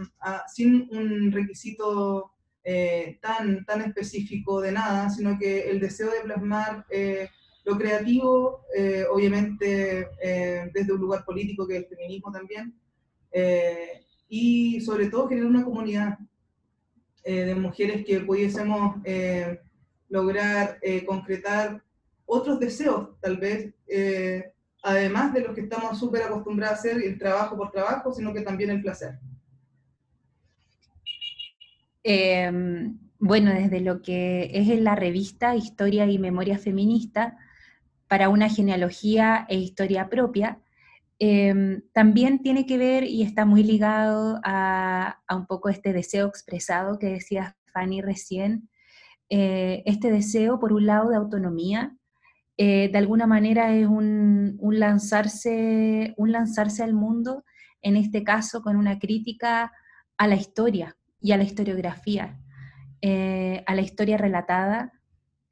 sin 0.48 0.88
un 0.92 1.32
requisito 1.32 2.32
eh, 2.64 3.20
tan, 3.22 3.64
tan 3.66 3.82
específico 3.82 4.60
de 4.62 4.72
nada, 4.72 5.10
sino 5.10 5.38
que 5.38 5.70
el 5.70 5.80
deseo 5.80 6.10
de 6.10 6.22
plasmar 6.22 6.86
eh, 6.90 7.30
lo 7.66 7.78
creativo, 7.78 8.64
obviamente 9.12 10.08
desde 10.74 10.94
un 10.94 11.02
lugar 11.02 11.26
político 11.26 11.68
que 11.68 11.76
es 11.76 11.84
el 11.84 11.90
feminismo 11.90 12.32
también, 12.32 12.74
y 14.30 14.82
sobre 14.82 15.10
todo 15.10 15.28
generar 15.28 15.50
una 15.50 15.64
comunidad 15.64 16.18
eh, 17.24 17.46
de 17.46 17.56
mujeres 17.56 18.06
que 18.06 18.22
pudiésemos 18.22 18.98
eh, 19.04 19.60
lograr 20.10 20.78
eh, 20.82 21.06
concretar 21.06 21.84
otros 22.26 22.60
deseos, 22.60 23.20
tal 23.22 23.38
vez, 23.38 23.74
además 24.84 25.34
de 25.34 25.42
los 25.42 25.56
que 25.56 25.62
estamos 25.62 25.98
súper 25.98 26.24
acostumbrados 26.24 26.78
a 26.78 26.80
hacer, 26.80 27.02
el 27.02 27.18
trabajo 27.18 27.56
por 27.56 27.72
trabajo, 27.72 28.14
sino 28.14 28.34
que 28.34 28.42
también 28.42 28.70
el 28.70 28.82
placer. 28.82 29.18
Em, 32.04 32.98
bueno, 33.20 33.54
desde 33.54 33.80
lo 33.82 34.02
que 34.02 34.50
es 34.54 34.70
en 34.70 34.84
la 34.84 34.96
revista 34.96 35.56
Historia 35.56 36.06
y 36.06 36.20
Memoria 36.20 36.58
Feminista, 36.58 37.38
para 38.08 38.30
una 38.30 38.50
genealogía 38.50 39.46
e 39.50 39.58
historia 39.58 40.10
propia, 40.10 40.60
Em, 41.20 41.82
también 41.94 42.44
tiene 42.44 42.68
que 42.68 42.78
ver 42.78 43.04
y 43.04 43.24
está 43.24 43.46
muy 43.46 43.64
ligado 43.64 44.40
a, 44.44 45.20
un 45.32 45.48
poco 45.48 45.70
este 45.70 45.92
deseo 45.92 46.28
expresado 46.28 47.00
que 47.00 47.08
decía 47.08 47.58
Fanny 47.74 48.02
recién, 48.02 48.70
eh, 49.30 49.82
este 49.86 50.12
deseo 50.12 50.60
por 50.60 50.74
un 50.74 50.86
lado 50.86 51.10
de 51.10 51.16
autonomía, 51.16 51.96
eh, 52.58 52.90
de 52.92 52.98
alguna 52.98 53.26
manera 53.26 53.74
es 53.74 53.88
un, 53.88 54.60
lanzarse, 54.62 56.14
un 56.18 56.32
lanzarse 56.32 56.84
al 56.84 56.94
mundo, 56.94 57.44
en 57.82 57.98
este 57.98 58.24
caso 58.24 58.62
con 58.62 58.76
una 58.76 59.00
crítica 59.00 59.72
a 60.18 60.28
la 60.28 60.36
historia 60.36 60.98
y 61.20 61.32
a 61.32 61.38
la 61.38 61.44
historiografía, 61.44 62.40
eh, 63.02 63.64
a 63.66 63.76
la 63.76 63.82
historia 63.82 64.18
relatada. 64.18 64.94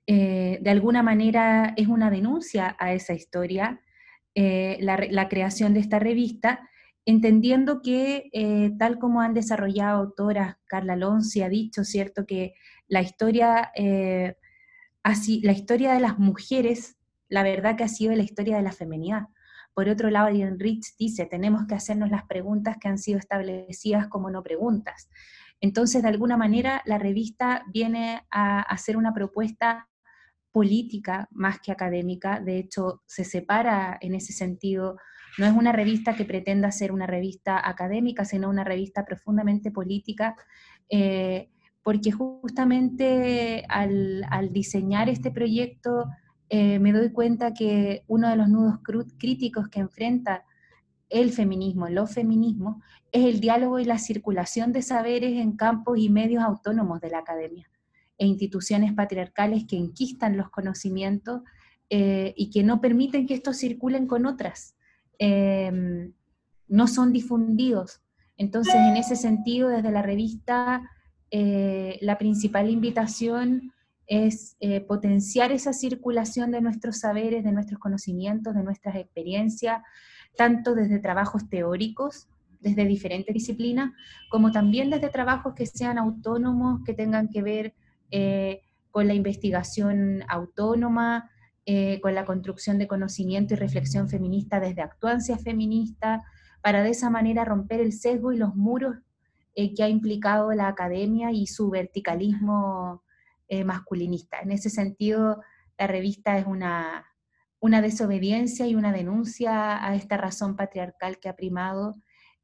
de 0.08 0.70
alguna 0.70 1.02
manera 1.02 1.74
es 1.78 1.88
una 1.88 2.12
denuncia 2.12 2.76
a 2.80 2.94
esa 2.94 3.14
historia, 3.14 3.82
eh, 4.36 4.78
la, 4.82 5.30
creación 5.30 5.74
de 5.74 5.80
esta 5.80 5.98
revista, 5.98 6.70
entendiendo 7.06 7.82
que, 7.82 8.30
eh, 8.34 8.72
tal 8.78 9.00
como 9.00 9.22
han 9.22 9.34
desarrollado 9.34 9.98
autoras, 9.98 10.58
Carla 10.68 10.94
Alonso 10.94 11.44
ha 11.44 11.48
dicho, 11.48 11.86
¿cierto?, 11.86 12.26
que 12.26 12.54
la 12.90 13.02
historia, 13.02 13.72
eh, 13.76 14.36
así, 15.04 15.40
la 15.42 15.54
historia 15.54 15.94
de 15.94 16.02
las 16.02 16.20
mujeres, 16.20 16.98
la 17.30 17.44
verdad 17.44 17.78
que 17.78 17.86
ha 17.86 17.88
sido 17.88 18.14
la 18.14 18.24
historia 18.24 18.58
de 18.58 18.64
la 18.64 18.74
feminidad. 18.74 19.28
Por 19.74 19.88
otro 19.88 20.10
lado, 20.10 20.30
Ian 20.30 20.60
Rich 20.60 20.98
dice, 21.00 21.26
tenemos 21.26 21.66
que 21.66 21.76
hacernos 21.76 22.10
las 22.10 22.26
preguntas 22.26 22.76
que 22.80 22.90
han 22.90 22.98
sido 22.98 23.20
establecidas 23.20 24.08
como 24.08 24.30
no 24.30 24.44
preguntas. 24.44 25.10
Entonces, 25.62 26.04
de 26.04 26.10
alguna 26.10 26.36
manera, 26.36 26.82
la 26.86 26.98
revista 26.98 27.64
viene 27.74 28.26
a 28.30 28.62
hacer 28.62 28.98
una 28.98 29.14
propuesta 29.14 29.88
política 30.56 31.28
más 31.34 31.60
que 31.60 31.74
académica, 31.74 32.40
de 32.40 32.58
hecho 32.60 33.02
se 33.06 33.26
separa 33.26 33.98
en 34.00 34.16
ese 34.16 34.32
sentido, 34.32 34.96
no 35.38 35.46
es 35.46 35.52
una 35.52 35.74
revista 35.74 36.16
que 36.16 36.24
pretenda 36.24 36.72
ser 36.72 36.94
una 36.94 37.06
revista 37.06 37.60
académica, 37.68 38.24
sino 38.24 38.50
una 38.50 38.64
revista 38.64 39.04
profundamente 39.04 39.70
política, 39.70 40.38
eh, 40.88 41.50
porque 41.84 42.14
justamente 42.14 43.66
al, 43.68 44.24
diseñar 44.54 45.10
este 45.10 45.30
proyecto 45.30 46.06
eh, 46.48 46.80
me 46.80 46.94
doy 46.94 47.12
cuenta 47.12 47.54
que 47.54 48.06
uno 48.08 48.30
de 48.30 48.38
los 48.38 48.48
nudos 48.48 48.80
críticos 49.18 49.68
que 49.68 49.82
enfrenta 49.82 50.46
el 51.10 51.32
feminismo, 51.32 51.90
los 51.90 52.14
feminismos, 52.14 52.78
es 53.12 53.26
el 53.26 53.42
diálogo 53.42 53.78
y 53.80 53.84
la 53.84 53.98
circulación 53.98 54.72
de 54.72 54.84
saberes 54.84 55.34
en 55.34 55.58
campos 55.58 55.98
y 55.98 56.10
medios 56.10 56.42
autónomos 56.42 57.02
de 57.02 57.10
la 57.10 57.18
academia 57.18 57.70
e 58.18 58.26
instituciones 58.26 58.94
patriarcales 58.94 59.66
que 59.66 59.78
enquistan 59.78 60.38
los 60.38 60.50
conocimientos 60.50 61.42
eh, 61.90 62.34
y 62.36 62.50
que 62.50 62.64
no 62.64 62.82
permiten 62.82 63.28
que 63.28 63.36
estos 63.36 63.58
circulen 63.58 64.08
con 64.08 64.26
otras, 64.26 64.76
em, 65.20 66.14
no 66.68 66.88
son 66.88 67.14
difundidos. 67.14 68.02
Entonces, 68.38 68.76
en 68.76 68.98
ese 68.98 69.16
sentido, 69.16 69.70
desde 69.70 69.92
la 69.92 70.02
revista, 70.02 70.82
eh, 71.32 71.98
la 72.02 72.18
principal 72.18 72.70
invitación 72.70 73.72
es 74.08 74.56
eh, 74.60 74.82
potenciar 74.82 75.52
esa 75.52 75.74
circulación 75.74 76.52
de 76.52 76.62
nuestros 76.62 77.00
saberes, 77.00 77.44
de 77.44 77.52
nuestros 77.52 77.80
conocimientos, 77.80 78.56
de 78.56 78.64
nuestras 78.64 78.96
experiencias, 78.96 79.82
tanto 80.38 80.76
desde 80.76 81.00
trabajos 81.00 81.50
teóricos, 81.50 82.28
desde 82.60 82.86
diferentes 82.86 83.34
disciplinas, 83.34 83.92
como 84.30 84.52
también 84.52 84.90
desde 84.90 85.10
trabajos 85.10 85.54
que 85.56 85.66
sean 85.66 85.98
autónomos, 85.98 86.82
que 86.84 86.94
tengan 86.94 87.30
que 87.30 87.42
ver 87.42 87.74
eh, 88.12 88.62
con 88.92 89.08
la 89.08 89.14
investigación 89.14 90.24
autónoma, 90.28 91.30
eh, 91.66 92.00
con 92.02 92.14
la 92.14 92.26
construcción 92.26 92.78
de 92.78 92.88
conocimiento 92.88 93.54
y 93.54 93.58
reflexión 93.58 94.08
feminista 94.08 94.60
desde 94.60 94.82
actuancia 94.82 95.38
feminista, 95.38 96.24
para 96.62 96.84
de 96.84 96.92
esa 96.92 97.10
manera 97.10 97.46
romper 97.46 97.82
el 97.82 97.94
sesgo 97.94 98.32
y 98.32 98.38
los 98.38 98.56
muros 98.56 98.96
eh, 99.56 99.74
que 99.74 99.84
ha 99.84 99.90
implicado 99.90 100.52
la 100.54 100.68
academia 100.68 101.32
y 101.32 101.48
su 101.48 101.70
verticalismo 101.70 103.04
masculinista. 103.64 104.40
En 104.40 104.50
ese 104.50 104.72
sentido, 104.72 105.40
la 105.78 105.86
revista 105.86 106.36
es 106.40 106.48
una, 106.48 107.06
una 107.60 107.80
desobediencia 107.80 108.66
y 108.66 108.74
una 108.74 108.92
denuncia 108.92 109.86
a 109.86 109.94
esta 109.94 110.18
razón 110.18 110.56
patriarcal 110.56 111.20
que 111.20 111.30
ha 111.30 111.36
primado, 111.36 111.94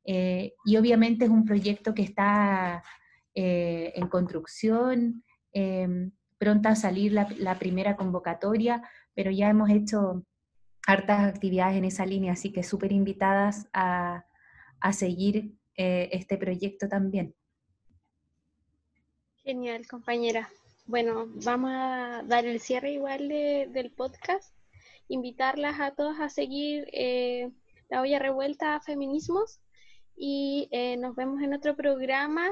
y 0.04 0.78
obviamente 0.78 1.26
es 1.26 1.32
un 1.32 1.44
proyecto 1.44 1.96
que 1.96 2.04
está 2.04 2.84
en 3.34 4.08
construcción, 4.10 5.24
Em, 5.54 6.12
pronta 6.38 6.70
a 6.70 6.76
salir 6.76 7.12
la, 7.12 7.60
primera 7.60 7.96
convocatoria, 7.96 8.82
pero 9.14 9.30
ya 9.30 9.50
hemos 9.50 9.70
hecho 9.70 10.26
hartas 10.88 11.22
actividades 11.28 11.78
en 11.78 11.86
esa 11.86 12.04
línea, 12.04 12.34
así 12.34 12.52
que 12.52 12.64
súper 12.64 12.92
invitadas 12.92 13.68
a, 13.74 14.26
seguir 14.92 15.56
eh, 15.78 16.10
este 16.14 16.38
proyecto 16.38 16.90
también. 16.90 17.36
Genial, 19.44 19.86
compañera. 19.88 20.50
Bueno, 20.88 21.28
vamos 21.46 21.70
a 21.74 22.24
dar 22.26 22.46
el 22.46 22.60
cierre 22.60 22.92
igual 22.94 23.28
del 23.28 23.92
podcast, 23.92 24.56
invitarlas 25.08 25.80
a 25.80 25.92
todos 25.92 26.20
a 26.20 26.30
seguir 26.30 26.88
eh, 26.92 27.52
la 27.90 28.02
olla 28.02 28.18
revuelta 28.18 28.76
a 28.76 28.82
feminismos 28.82 29.62
y 30.16 30.70
eh, 30.72 30.98
nos 30.98 31.16
vemos 31.16 31.42
en 31.44 31.54
otro 31.54 31.76
programa 31.76 32.50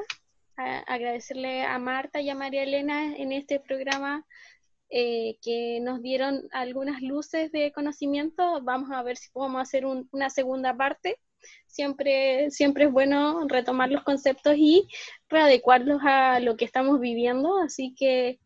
agradecerle 0.88 1.64
a 1.64 1.78
Marta 1.80 2.22
y 2.22 2.30
a 2.30 2.36
María 2.36 2.64
Elena 2.64 3.16
en 3.16 3.32
este 3.32 3.60
programa 3.60 4.26
eh, 4.92 5.38
que 5.44 5.80
nos 5.82 6.02
dieron 6.02 6.48
algunas 6.52 7.02
luces 7.02 7.52
de 7.52 7.72
conocimiento. 7.72 8.62
Vamos 8.64 8.90
a 8.92 9.04
ver 9.04 9.18
si 9.18 9.30
podemos 9.30 9.62
hacer 9.62 9.86
una 9.86 10.30
segunda 10.30 10.76
parte. 10.76 11.20
Siempre, 11.68 12.50
siempre 12.50 12.86
es 12.86 12.92
bueno 12.92 13.48
retomar 13.48 13.90
los 13.92 14.04
conceptos 14.04 14.56
y 14.58 14.88
readecuarlos 15.30 16.02
a 16.04 16.40
lo 16.40 16.58
que 16.58 16.66
estamos 16.66 17.00
viviendo. 17.00 17.62
Así 17.62 17.94
que 17.96 18.40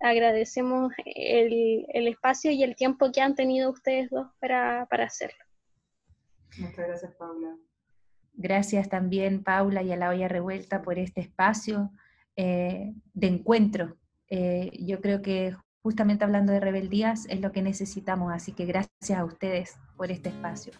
agradecemos 0.00 0.92
el, 1.04 2.06
espacio 2.06 2.52
y 2.52 2.62
el 2.62 2.76
tiempo 2.76 3.10
que 3.12 3.20
han 3.20 3.34
tenido 3.34 3.70
ustedes 3.70 4.08
dos 4.10 4.28
para, 4.38 4.86
para 4.88 5.04
hacerlo. 5.04 5.44
Muchas 6.58 6.86
gracias, 6.86 7.14
Paula. 7.16 7.56
Gracias 8.40 8.88
también, 8.88 9.42
Paula, 9.42 9.82
y 9.82 9.90
a 9.90 9.96
la 9.96 10.10
olla 10.10 10.28
revuelta 10.28 10.80
por 10.80 10.96
este 10.96 11.20
espacio 11.20 11.90
eh, 12.36 12.94
de 13.12 13.26
encuentro. 13.26 13.96
Eh, 14.30 14.70
yo 14.78 15.00
creo 15.00 15.22
que 15.22 15.56
justamente 15.82 16.24
hablando 16.24 16.52
de 16.52 16.60
rebeldías 16.60 17.26
es 17.28 17.40
lo 17.40 17.50
que 17.50 17.62
necesitamos, 17.62 18.32
así 18.32 18.52
que 18.52 18.64
gracias 18.64 19.18
a 19.18 19.24
ustedes 19.24 19.76
por 19.96 20.12
este 20.12 20.28
espacio. 20.28 20.72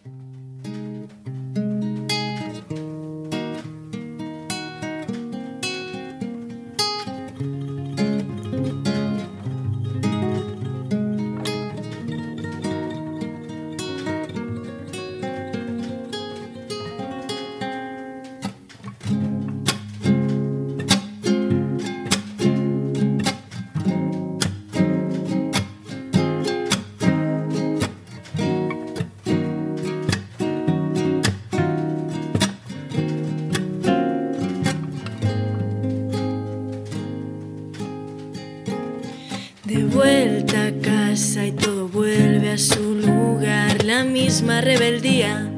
Misma 44.39 44.61
rebeldía, 44.61 45.51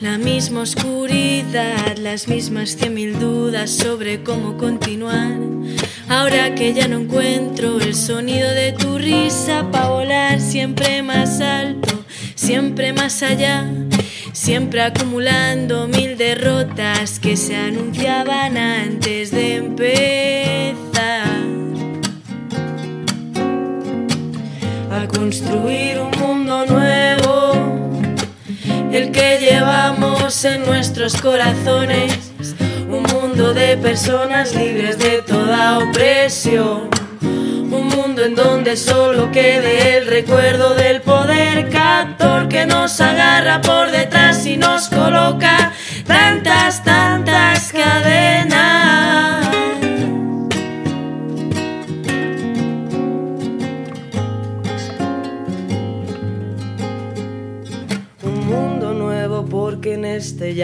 la 0.00 0.18
misma 0.18 0.62
oscuridad, 0.62 1.96
las 1.98 2.26
mismas 2.26 2.70
cien 2.70 2.94
mil 2.94 3.20
dudas 3.20 3.70
sobre 3.70 4.24
cómo 4.24 4.56
continuar. 4.56 5.38
Ahora 6.08 6.52
que 6.56 6.74
ya 6.74 6.88
no 6.88 6.98
encuentro 7.02 7.78
el 7.78 7.94
sonido 7.94 8.50
de 8.50 8.72
tu 8.72 8.98
risa 8.98 9.70
para 9.70 9.88
volar 9.90 10.40
siempre 10.40 11.00
más 11.04 11.40
alto, 11.40 12.04
siempre 12.34 12.92
más 12.92 13.22
allá, 13.22 13.70
siempre 14.32 14.82
acumulando 14.82 15.86
mil 15.86 16.18
derrotas 16.18 17.20
que 17.20 17.36
se 17.36 17.54
anunciaban 17.54 18.56
antes 18.56 19.30
de 19.30 19.56
empezar. 19.58 20.74
A 24.90 25.06
construir 25.06 26.00
un 26.00 26.10
mundo 26.18 26.66
nuevo, 26.66 27.03
el 28.94 29.10
que 29.10 29.38
llevamos 29.40 30.44
en 30.44 30.64
nuestros 30.64 31.20
corazones 31.20 32.32
un 32.88 33.02
mundo 33.02 33.52
de 33.52 33.76
personas 33.76 34.54
libres 34.54 34.98
de 34.98 35.20
toda 35.22 35.78
opresión. 35.78 36.88
Un 37.20 37.88
mundo 37.88 38.22
en 38.24 38.36
donde 38.36 38.76
solo 38.76 39.32
quede 39.32 39.96
el 39.96 40.06
recuerdo 40.06 40.76
del 40.76 41.02
poder 41.02 41.70
captor 41.70 42.46
que 42.48 42.66
nos 42.66 43.00
agarra 43.00 43.60
por 43.62 43.90
detrás 43.90 44.46
y 44.46 44.56
nos 44.56 44.88
coloca 44.88 45.72
tantas, 46.06 46.84
tantas 46.84 47.72
cadenas. 47.72 49.13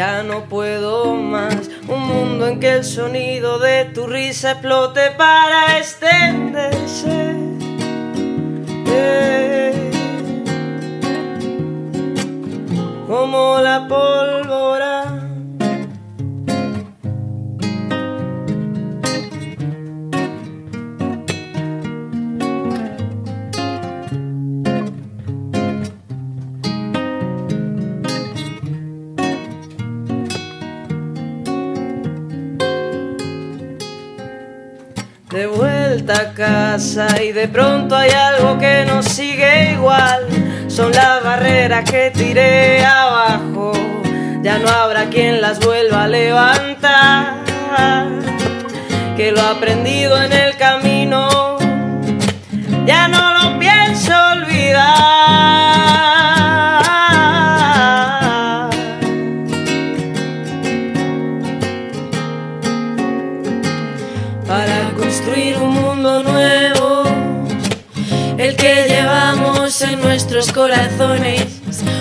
Ya 0.00 0.22
no 0.22 0.44
puedo 0.44 1.14
más. 1.14 1.68
Un 1.86 2.00
mundo 2.06 2.46
en 2.46 2.58
que 2.58 2.72
el 2.72 2.84
sonido 2.84 3.58
de 3.58 3.84
tu 3.84 4.06
risa 4.06 4.52
explote 4.52 5.10
para 5.10 5.76
extenderse. 5.76 7.36
Eh. 8.86 9.90
Como 13.06 13.58
la 13.58 13.86
pólvora. 13.86 15.09
De 35.30 35.46
vuelta 35.46 36.14
a 36.14 36.32
casa 36.34 37.22
y 37.22 37.32
de 37.32 37.46
pronto 37.46 37.96
hay 37.96 38.10
algo 38.10 38.58
que 38.58 38.84
nos 38.84 39.06
sigue 39.06 39.72
igual. 39.72 40.26
Son 40.68 40.90
las 40.92 41.22
barreras 41.22 41.88
que 41.88 42.10
tiré 42.10 42.84
abajo. 42.84 43.72
Ya 44.42 44.58
no 44.58 44.68
habrá 44.68 45.08
quien 45.08 45.40
las 45.40 45.60
vuelva 45.60 46.04
a 46.04 46.08
levantar. 46.08 47.34
Que 49.16 49.32
lo 49.32 49.40
aprendido 49.42 50.20
en 50.22 50.32
el 50.32 50.56
camino 50.56 51.58
ya 52.90 53.06
no 53.06 53.29
corazones, 70.48 71.44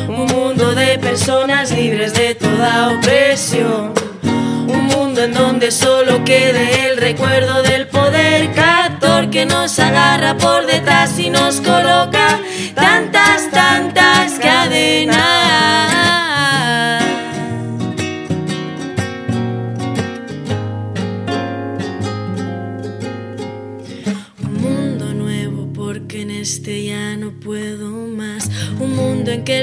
un 0.08 0.26
mundo 0.28 0.74
de 0.74 0.98
personas 0.98 1.72
libres 1.72 2.14
de 2.14 2.36
toda 2.36 2.94
opresión, 2.98 3.94
un 4.24 4.86
mundo 4.86 5.24
en 5.24 5.34
donde 5.34 5.72
solo 5.72 6.24
quede 6.24 6.90
el 6.90 6.98
recuerdo 6.98 7.62
del 7.64 7.88
poder 7.88 8.54
captor 8.54 9.30
que 9.30 9.46
nos 9.46 9.78
agarra 9.80 10.38
por 10.38 10.66
detrás 10.66 11.20
y 11.20 11.30
nos 11.30 11.60
coloca 11.60 12.40
tantas, 12.76 13.52
tantas 13.52 14.40
cadenas. 14.40 15.49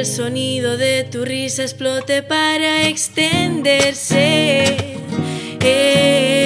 El 0.06 0.12
sonido 0.12 0.76
de 0.76 1.02
tu 1.02 1.24
risa 1.24 1.62
explote 1.62 2.22
para 2.22 2.86
extenderse. 2.86 4.76
Eh. 5.60 6.45